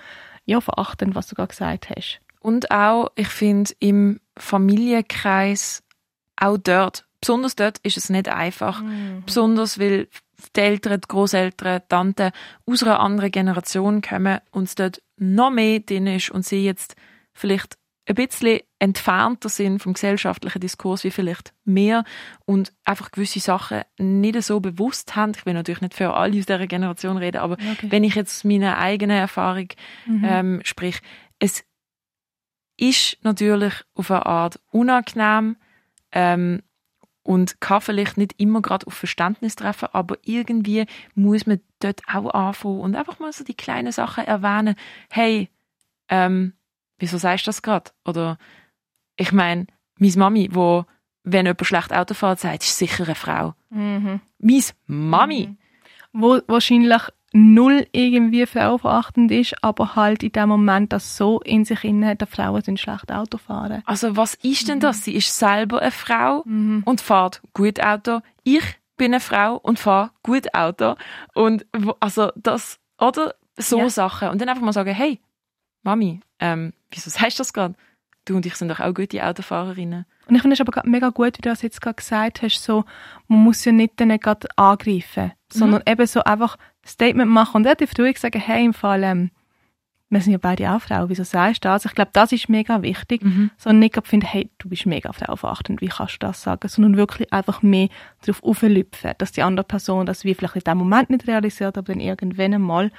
ja, 0.45 0.61
verachtend, 0.61 1.14
was 1.14 1.27
du 1.27 1.35
gerade 1.35 1.49
gesagt 1.49 1.90
hast. 1.90 2.21
Und 2.40 2.71
auch, 2.71 3.11
ich 3.16 3.29
finde, 3.29 3.73
im 3.81 4.21
Familienkreis, 4.37 5.83
auch 6.37 6.59
dort, 6.59 7.07
besonders 7.21 7.57
dort 7.57 7.79
ist 7.79 7.97
es 7.97 8.11
nicht 8.11 8.29
einfach. 8.29 8.83
Mhm. 8.83 9.23
Besonders, 9.25 9.79
weil 9.79 10.09
die 10.55 10.61
Eltern, 10.61 11.01
die 11.01 11.09
Großeltern, 11.09 11.81
die 11.81 11.88
Tanten 11.88 12.31
aus 12.66 12.83
einer 12.83 13.01
anderen 13.01 13.31
Generation 13.31 14.03
kommen 14.03 14.40
und 14.51 14.64
es 14.64 14.75
dort 14.75 15.03
noch 15.16 15.51
mehr 15.51 15.81
drin 15.81 16.07
ist 16.07 16.31
und 16.31 16.44
sie 16.44 16.64
jetzt 16.64 16.96
vielleicht 17.33 17.77
ein 18.09 18.14
bisschen 18.14 18.61
entfernter 18.79 19.49
sind 19.49 19.81
vom 19.83 19.94
gesellschaftlichen 19.94 20.61
Diskurs 20.61 21.03
wie 21.03 21.11
vielleicht 21.11 21.53
mehr 21.64 22.05
und 22.44 22.72
einfach 22.85 23.11
gewisse 23.11 23.40
Sachen 23.40 23.83
nicht 23.99 24.40
so 24.42 24.61
bewusst 24.61 25.16
haben. 25.16 25.33
Ich 25.37 25.44
will 25.44 25.55
natürlich 25.55 25.81
nicht 25.81 25.94
für 25.94 26.14
alle 26.14 26.38
aus 26.38 26.46
dieser 26.46 26.66
Generation 26.66 27.16
reden, 27.16 27.38
aber 27.38 27.55
okay. 27.55 27.90
wenn 27.90 28.05
ich 28.05 28.14
jetzt 28.14 28.44
meine 28.44 28.79
eigene 28.79 29.16
Erfahrung 29.16 29.68
mhm. 30.07 30.25
ähm, 30.25 30.61
sprich, 30.62 31.01
es 31.40 31.64
ist 32.77 33.18
natürlich 33.22 33.75
auf 33.94 34.11
eine 34.11 34.27
Art 34.27 34.61
unangenehm, 34.70 35.57
ähm, 36.12 36.62
und 37.26 37.60
kann 37.60 37.80
vielleicht 37.80 38.16
nicht 38.16 38.34
immer 38.38 38.62
gerade 38.62 38.86
auf 38.86 38.94
Verständnis 38.94 39.56
treffen, 39.56 39.88
aber 39.92 40.16
irgendwie 40.22 40.86
muss 41.14 41.46
man 41.46 41.60
dort 41.80 42.02
auch 42.06 42.32
anfangen 42.32 42.80
und 42.80 42.96
einfach 42.96 43.18
mal 43.18 43.32
so 43.32 43.44
die 43.44 43.54
kleinen 43.54 43.92
Sachen 43.92 44.24
erwähnen. 44.24 44.76
Hey, 45.10 45.50
ähm, 46.08 46.52
wieso 46.98 47.18
sagst 47.18 47.46
du 47.46 47.48
das 47.48 47.62
gerade? 47.62 47.90
Oder 48.04 48.38
ich 49.16 49.32
meine, 49.32 49.66
meine 49.98 50.16
Mami, 50.16 50.48
wo 50.52 50.84
wenn 51.26 51.46
jemand 51.46 51.66
schlecht 51.66 51.92
Auto 51.92 52.14
fährt, 52.14 52.38
sagt, 52.38 52.62
ist 52.62 52.78
sicher 52.78 53.04
eine 53.04 53.16
Frau. 53.16 53.54
Mhm. 53.70 54.20
Meine 54.38 54.62
Mami. 54.86 55.48
Mhm. 55.48 55.58
Wo 56.12 56.40
wahrscheinlich 56.46 57.02
null 57.37 57.87
irgendwie 57.92 58.46
frauenverachtend 58.46 59.31
ist, 59.31 59.62
aber 59.62 59.94
halt 59.94 60.22
in 60.22 60.33
dem 60.33 60.49
Moment 60.49 60.92
das 60.92 61.16
so 61.16 61.40
in 61.40 61.64
sich 61.64 61.85
inne, 61.85 62.16
dass 62.16 62.31
Frauen 62.31 62.62
sind 62.62 62.81
schlecht 62.81 63.12
Auto 63.12 63.37
fahren. 63.37 63.83
Also 63.85 64.16
was 64.16 64.35
ist 64.37 64.68
denn 64.68 64.81
das? 64.81 65.05
Sie 65.05 65.14
ist 65.14 65.38
selber 65.38 65.83
eine 65.83 65.90
Frau 65.90 66.42
mhm. 66.46 66.83
und 66.87 67.01
fährt 67.01 67.42
gut 67.53 67.83
Auto. 67.83 68.20
Ich 68.42 68.64
bin 68.96 69.12
eine 69.12 69.20
Frau 69.20 69.57
und 69.57 69.79
fahre 69.79 70.11
gut 70.22 70.55
Auto. 70.55 70.96
Und 71.35 71.66
also 72.01 72.33
das, 72.37 72.79
oder 72.99 73.35
so 73.59 73.79
ja. 73.79 73.90
Sachen. 73.90 74.29
Und 74.31 74.40
dann 74.40 74.49
einfach 74.49 74.62
mal 74.62 74.72
sagen, 74.72 74.94
hey, 74.94 75.20
Mami, 75.83 76.20
ähm, 76.40 76.72
wieso 76.90 77.11
sagst 77.11 77.38
du 77.38 77.40
das 77.42 77.53
gerade? 77.53 77.75
Du 78.25 78.35
und 78.35 78.46
ich 78.46 78.57
sind 78.57 78.68
doch 78.68 78.81
auch 78.81 78.94
gute 78.94 79.22
Autofahrerinnen. 79.25 80.07
Und 80.28 80.34
ich 80.34 80.42
finde 80.42 80.54
es 80.54 80.60
aber 80.60 80.82
mega 80.84 81.10
gut, 81.10 81.38
wie 81.38 81.42
du 81.42 81.48
das 81.48 81.62
jetzt 81.62 81.80
gerade 81.80 81.94
gesagt 81.94 82.42
hast, 82.42 82.62
so, 82.62 82.84
man 83.28 83.40
muss 83.40 83.64
ja 83.64 83.72
nicht 83.72 84.00
dann 84.00 84.08
gerade 84.18 84.48
angreifen, 84.56 85.32
sondern 85.52 85.82
mhm. 85.86 85.92
eben 85.92 86.06
so 86.06 86.22
einfach 86.24 86.56
Statement 86.84 87.30
machen 87.30 87.56
und 87.56 87.64
relativ 87.64 87.92
ruhig 87.98 88.18
sagen, 88.18 88.40
hey, 88.40 88.64
im 88.64 88.74
Fall, 88.74 89.04
ähm, 89.04 89.30
wir 90.08 90.20
sind 90.20 90.32
ja 90.32 90.38
beide 90.38 90.70
auch 90.70 90.80
Frauen, 90.80 91.08
wieso 91.08 91.24
sagst 91.24 91.64
du 91.64 91.68
das? 91.68 91.84
Ich 91.84 91.94
glaube, 91.94 92.10
das 92.12 92.30
ist 92.30 92.48
mega 92.48 92.82
wichtig, 92.82 93.24
mhm. 93.24 93.50
sondern 93.56 93.80
nicht 93.80 94.06
finden, 94.06 94.26
hey, 94.26 94.50
du 94.58 94.68
bist 94.68 94.86
mega 94.86 95.12
frauenverachtend, 95.12 95.80
wie 95.80 95.88
kannst 95.88 96.14
du 96.14 96.18
das 96.26 96.42
sagen? 96.42 96.68
Sondern 96.68 96.96
wirklich 96.96 97.32
einfach 97.32 97.62
mehr 97.62 97.88
darauf 98.24 98.42
auflüpfen, 98.42 99.12
dass 99.18 99.32
die 99.32 99.42
andere 99.42 99.64
Person 99.64 100.06
das 100.06 100.24
wie 100.24 100.34
vielleicht 100.34 100.56
in 100.56 100.62
dem 100.62 100.78
Moment 100.78 101.10
nicht 101.10 101.26
realisiert, 101.26 101.76
aber 101.76 101.92
dann 101.92 102.00
irgendwann 102.00 102.54
einmal. 102.54 102.92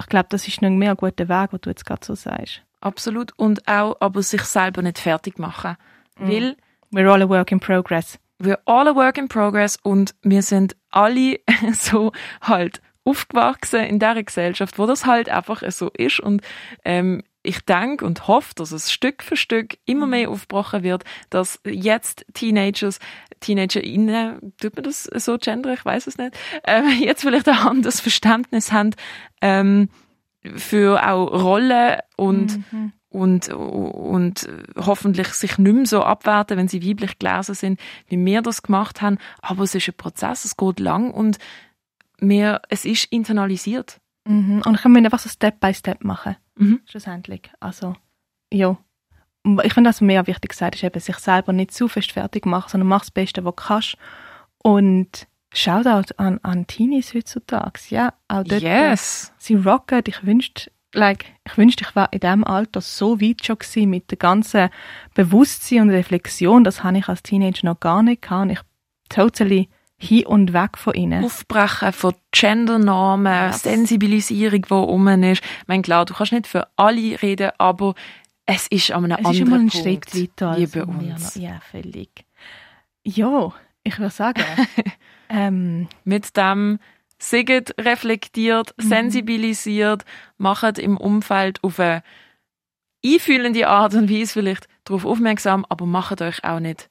Ich 0.00 0.06
glaube, 0.06 0.28
das 0.30 0.46
ist 0.46 0.62
ein 0.62 0.78
mega 0.78 0.94
guter 0.94 1.28
Weg, 1.28 1.52
was 1.52 1.60
du 1.60 1.70
jetzt 1.70 1.84
gerade 1.84 2.04
so 2.04 2.14
sagst. 2.14 2.62
Absolut. 2.80 3.32
Und 3.36 3.66
auch, 3.68 3.96
aber 4.00 4.22
sich 4.22 4.42
selber 4.42 4.82
nicht 4.82 4.98
fertig 4.98 5.38
machen. 5.38 5.76
Mhm. 6.20 6.28
Weil, 6.28 6.56
we're 6.92 7.10
all 7.10 7.22
a 7.22 7.28
work 7.28 7.52
in 7.52 7.60
progress. 7.60 8.18
We're 8.38 8.60
all 8.64 8.88
a 8.88 8.94
work 8.94 9.18
in 9.18 9.28
progress 9.28 9.78
und 9.82 10.14
wir 10.22 10.42
sind 10.42 10.76
alle 10.90 11.40
so 11.72 12.12
halt 12.40 12.80
aufgewachsen 13.04 13.80
in 13.80 13.98
dieser 13.98 14.22
Gesellschaft, 14.22 14.78
wo 14.78 14.86
das 14.86 15.06
halt 15.06 15.28
einfach 15.28 15.62
so 15.70 15.90
ist 15.90 16.20
und 16.20 16.42
ähm, 16.84 17.22
ich 17.42 17.64
denke 17.64 18.04
und 18.04 18.28
hoffe, 18.28 18.54
dass 18.54 18.72
es 18.72 18.92
Stück 18.92 19.22
für 19.22 19.36
Stück 19.36 19.78
immer 19.86 20.06
mehr 20.06 20.28
mhm. 20.28 20.34
aufgebrochen 20.34 20.82
wird, 20.82 21.04
dass 21.30 21.60
jetzt 21.64 22.26
Teenagers, 22.34 22.98
TeenagerInnen, 23.40 24.52
tut 24.60 24.74
man 24.74 24.84
das 24.84 25.04
so 25.04 25.38
gender, 25.38 25.72
ich 25.72 25.84
weiß 25.84 26.06
es 26.06 26.18
nicht, 26.18 26.36
äh, 26.64 26.82
jetzt 27.00 27.22
vielleicht 27.22 27.48
ein 27.48 27.56
anderes 27.56 28.00
Verständnis 28.00 28.72
haben 28.72 28.90
ähm, 29.40 29.88
für 30.56 31.06
auch 31.06 31.26
Rollen 31.32 31.98
und 32.16 32.58
mhm. 32.72 32.92
Und 33.10 33.48
und 33.48 34.48
hoffentlich 34.76 35.28
sich 35.28 35.58
nicht 35.58 35.74
mehr 35.74 35.86
so 35.86 36.02
abwerten, 36.02 36.56
wenn 36.56 36.68
sie 36.68 36.86
weiblich 36.86 37.18
gelesen 37.18 37.54
sind, 37.54 37.80
wie 38.06 38.24
wir 38.24 38.40
das 38.40 38.62
gemacht 38.62 39.02
haben. 39.02 39.18
Aber 39.42 39.64
es 39.64 39.74
ist 39.74 39.88
ein 39.88 39.94
Prozess, 39.94 40.44
es 40.44 40.56
geht 40.56 40.80
lang 40.80 41.10
und 41.10 41.38
mehr, 42.20 42.62
es 42.68 42.84
ist 42.84 43.06
internalisiert. 43.06 44.00
Mhm. 44.26 44.62
Und 44.64 44.74
ich 44.74 44.82
kann 44.82 44.92
mir 44.92 45.00
einfach 45.00 45.18
so 45.18 45.28
Step 45.28 45.60
by 45.60 45.74
Step 45.74 46.04
machen. 46.04 46.36
Mhm. 46.56 46.80
Schlussendlich. 46.86 47.50
Also, 47.58 47.96
ja. 48.52 48.78
Ich 49.64 49.72
finde, 49.72 49.88
was 49.88 50.02
mega 50.02 50.26
wichtig 50.26 50.50
gesagt 50.50 50.74
ist, 50.74 50.84
eben 50.84 51.00
sich 51.00 51.16
selber 51.16 51.52
nicht 51.52 51.72
zu 51.72 51.88
fest 51.88 52.12
fertig 52.12 52.44
machen, 52.44 52.68
sondern 52.68 52.88
mach 52.88 53.00
das 53.00 53.10
Beste, 53.10 53.44
was 53.44 53.54
du 53.56 53.62
kannst. 53.62 53.96
Und 54.62 55.26
Shoutout 55.52 56.14
an, 56.16 56.38
an 56.42 56.66
Teenies 56.66 57.14
heutzutage. 57.14 57.80
Ja, 57.88 58.14
auch 58.28 58.44
dort. 58.44 58.62
Yes. 58.62 59.32
Sie 59.38 59.54
rocken. 59.54 60.02
Ich 60.06 60.24
wünschte, 60.24 60.70
like, 60.92 61.26
ich 61.46 61.56
wünschte, 61.56 61.84
ich 61.88 61.96
war 61.96 62.12
in 62.12 62.20
diesem 62.20 62.44
Alter 62.44 62.80
so 62.80 63.20
weit 63.20 63.44
schon 63.44 63.58
gewesen 63.58 63.90
mit 63.90 64.10
der 64.10 64.18
ganzen 64.18 64.70
Bewusstsein 65.14 65.82
und 65.82 65.90
Reflexion. 65.90 66.64
Das 66.64 66.82
habe 66.82 66.98
ich 66.98 67.08
als 67.08 67.22
Teenager 67.22 67.66
noch 67.66 67.80
gar 67.80 68.02
nicht 68.02 68.22
gehabt. 68.22 68.42
Und 68.42 68.50
ich 68.50 68.60
totally 69.08 69.68
hin 69.98 70.26
und 70.26 70.52
weg 70.52 70.78
von 70.78 70.94
ihnen. 70.94 71.24
Aufbrechen 71.24 71.92
von 71.92 72.14
Gendernormen, 72.32 73.50
yes. 73.50 73.62
Sensibilisierung, 73.62 74.62
die 74.62 74.72
rum 74.72 75.08
ist. 75.08 75.42
Ich 75.42 75.68
meine, 75.68 75.82
klar, 75.82 76.06
du 76.06 76.14
kannst 76.14 76.32
nicht 76.32 76.46
für 76.46 76.66
alle 76.76 77.20
reden, 77.20 77.50
aber 77.58 77.94
es 78.46 78.66
ist 78.68 78.90
an 78.92 79.04
einem 79.04 79.18
es 79.20 79.26
anderen 79.26 79.66
ist 79.68 79.76
ein 79.76 79.90
Punkt 79.90 80.08
Schritt 80.10 80.14
weiter 80.14 80.50
als 80.50 80.70
bei 80.70 80.84
uns. 80.84 81.34
Ja, 81.34 81.60
völlig. 81.70 82.24
Ja, 83.04 83.52
ich 83.82 83.98
würde 83.98 84.10
sagen, 84.10 84.42
ähm, 85.28 85.88
mit 86.04 86.36
dem 86.36 86.78
Seget 87.20 87.74
reflektiert, 87.78 88.74
mhm. 88.76 88.82
sensibilisiert, 88.82 90.04
macht 90.38 90.78
im 90.78 90.96
Umfeld 90.96 91.62
auf 91.62 91.78
eine 91.78 92.02
einfühlende 93.04 93.68
Art 93.68 93.94
und 93.94 94.10
Weise 94.10 94.32
vielleicht 94.32 94.68
darauf 94.84 95.04
aufmerksam, 95.04 95.64
aber 95.68 95.86
macht 95.86 96.22
euch 96.22 96.42
auch 96.44 96.60
nicht 96.60 96.90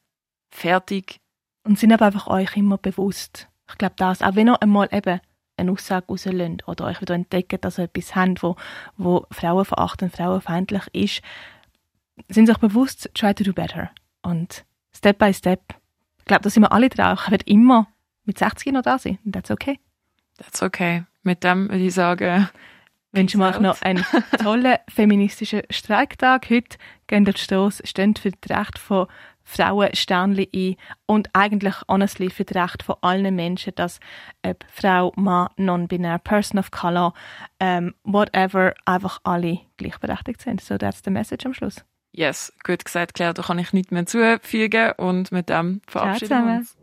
fertig. 0.49 1.19
Und 1.63 1.77
sind 1.77 1.91
aber 1.91 2.05
einfach 2.05 2.27
euch 2.27 2.55
immer 2.55 2.77
bewusst. 2.77 3.47
Ich 3.69 3.77
glaube 3.77 3.95
das, 3.97 4.21
auch 4.21 4.35
wenn 4.35 4.47
ihr 4.47 4.61
einmal 4.61 4.87
eben 4.91 5.19
eine 5.57 5.71
Aussage 5.71 6.07
rauslöst 6.07 6.67
oder 6.67 6.85
euch 6.85 7.01
wieder 7.01 7.15
entdeckt, 7.15 7.63
dass 7.65 7.77
ihr 7.77 7.83
etwas 7.83 8.15
habt, 8.15 8.41
wo, 8.41 8.55
wo 8.97 9.25
frauenverachtend, 9.29 10.15
frauenfeindlich 10.15 10.83
ist, 10.93 11.21
sind 12.29 12.47
sich 12.47 12.57
bewusst, 12.57 13.11
try 13.13 13.33
to 13.33 13.43
do 13.43 13.53
better. 13.53 13.91
Und 14.21 14.65
Step 14.95 15.17
by 15.19 15.33
Step. 15.33 15.61
Ich 16.17 16.25
glaube, 16.25 16.43
da 16.43 16.49
sind 16.49 16.63
wir 16.63 16.71
alle 16.71 16.89
drauf. 16.89 17.23
Ich 17.25 17.31
werde 17.31 17.45
immer 17.45 17.87
mit 18.23 18.37
60 18.37 18.73
noch 18.73 18.81
da 18.81 18.97
sein. 18.97 19.19
Und 19.25 19.33
that's 19.33 19.51
okay. 19.51 19.79
That's 20.39 20.63
okay. 20.63 21.03
Mit 21.23 21.43
dem 21.43 21.69
würde 21.69 21.83
ich 21.83 21.93
sagen, 21.93 22.49
wünschen 23.11 23.39
wir 23.39 23.49
euch 23.49 23.59
noch 23.59 23.81
einen 23.81 24.05
tollen 24.41 24.77
feministischen 24.87 25.61
Streiktag. 25.69 26.49
Heute 26.49 26.77
gehen 27.07 27.25
die 27.25 27.33
Stoss, 27.37 27.81
stehen 27.83 28.15
für 28.15 28.31
das 28.31 28.57
Recht 28.57 28.79
von 28.79 29.07
Frauen 29.43 29.89
Sternli 29.95 30.47
ein 30.53 30.75
und 31.07 31.29
eigentlich 31.33 31.75
honestly 31.87 32.29
für 32.29 32.45
das 32.45 32.55
Recht 32.55 32.83
von 32.83 32.95
allen 33.01 33.35
Menschen, 33.35 33.73
dass 33.75 33.99
ob 34.45 34.63
Frau, 34.71 35.11
Mann, 35.15 35.49
non-binär, 35.57 36.19
Person 36.19 36.59
of 36.59 36.71
Color, 36.71 37.13
um, 37.61 37.93
whatever, 38.03 38.73
einfach 38.85 39.19
alle 39.23 39.59
gleichberechtigt 39.77 40.41
sind. 40.41 40.61
So 40.61 40.77
that's 40.77 41.01
the 41.03 41.11
message 41.11 41.45
am 41.45 41.53
Schluss. 41.53 41.83
Yes, 42.11 42.53
gut 42.63 42.85
gesagt, 42.85 43.15
Claire, 43.15 43.33
da 43.33 43.41
kann 43.41 43.59
ich 43.59 43.73
nichts 43.73 43.91
mehr 43.91 44.05
zufügen 44.05 44.93
und 44.97 45.31
mit 45.31 45.49
dem 45.49 45.81
verabschieden 45.87 46.45
wir 46.45 46.57
uns. 46.57 46.77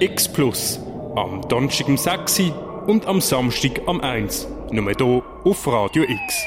X 0.00 0.32
Plus 0.32 0.80
am 1.16 1.40
Donnerstag 1.48 1.88
um 1.88 1.96
6 1.96 2.42
und 2.86 3.06
am 3.06 3.20
Samstag 3.20 3.82
am 3.86 4.00
1. 4.00 4.48
Nur 4.72 4.92
hier 4.92 5.22
auf 5.44 5.66
Radio 5.66 6.02
X. 6.02 6.46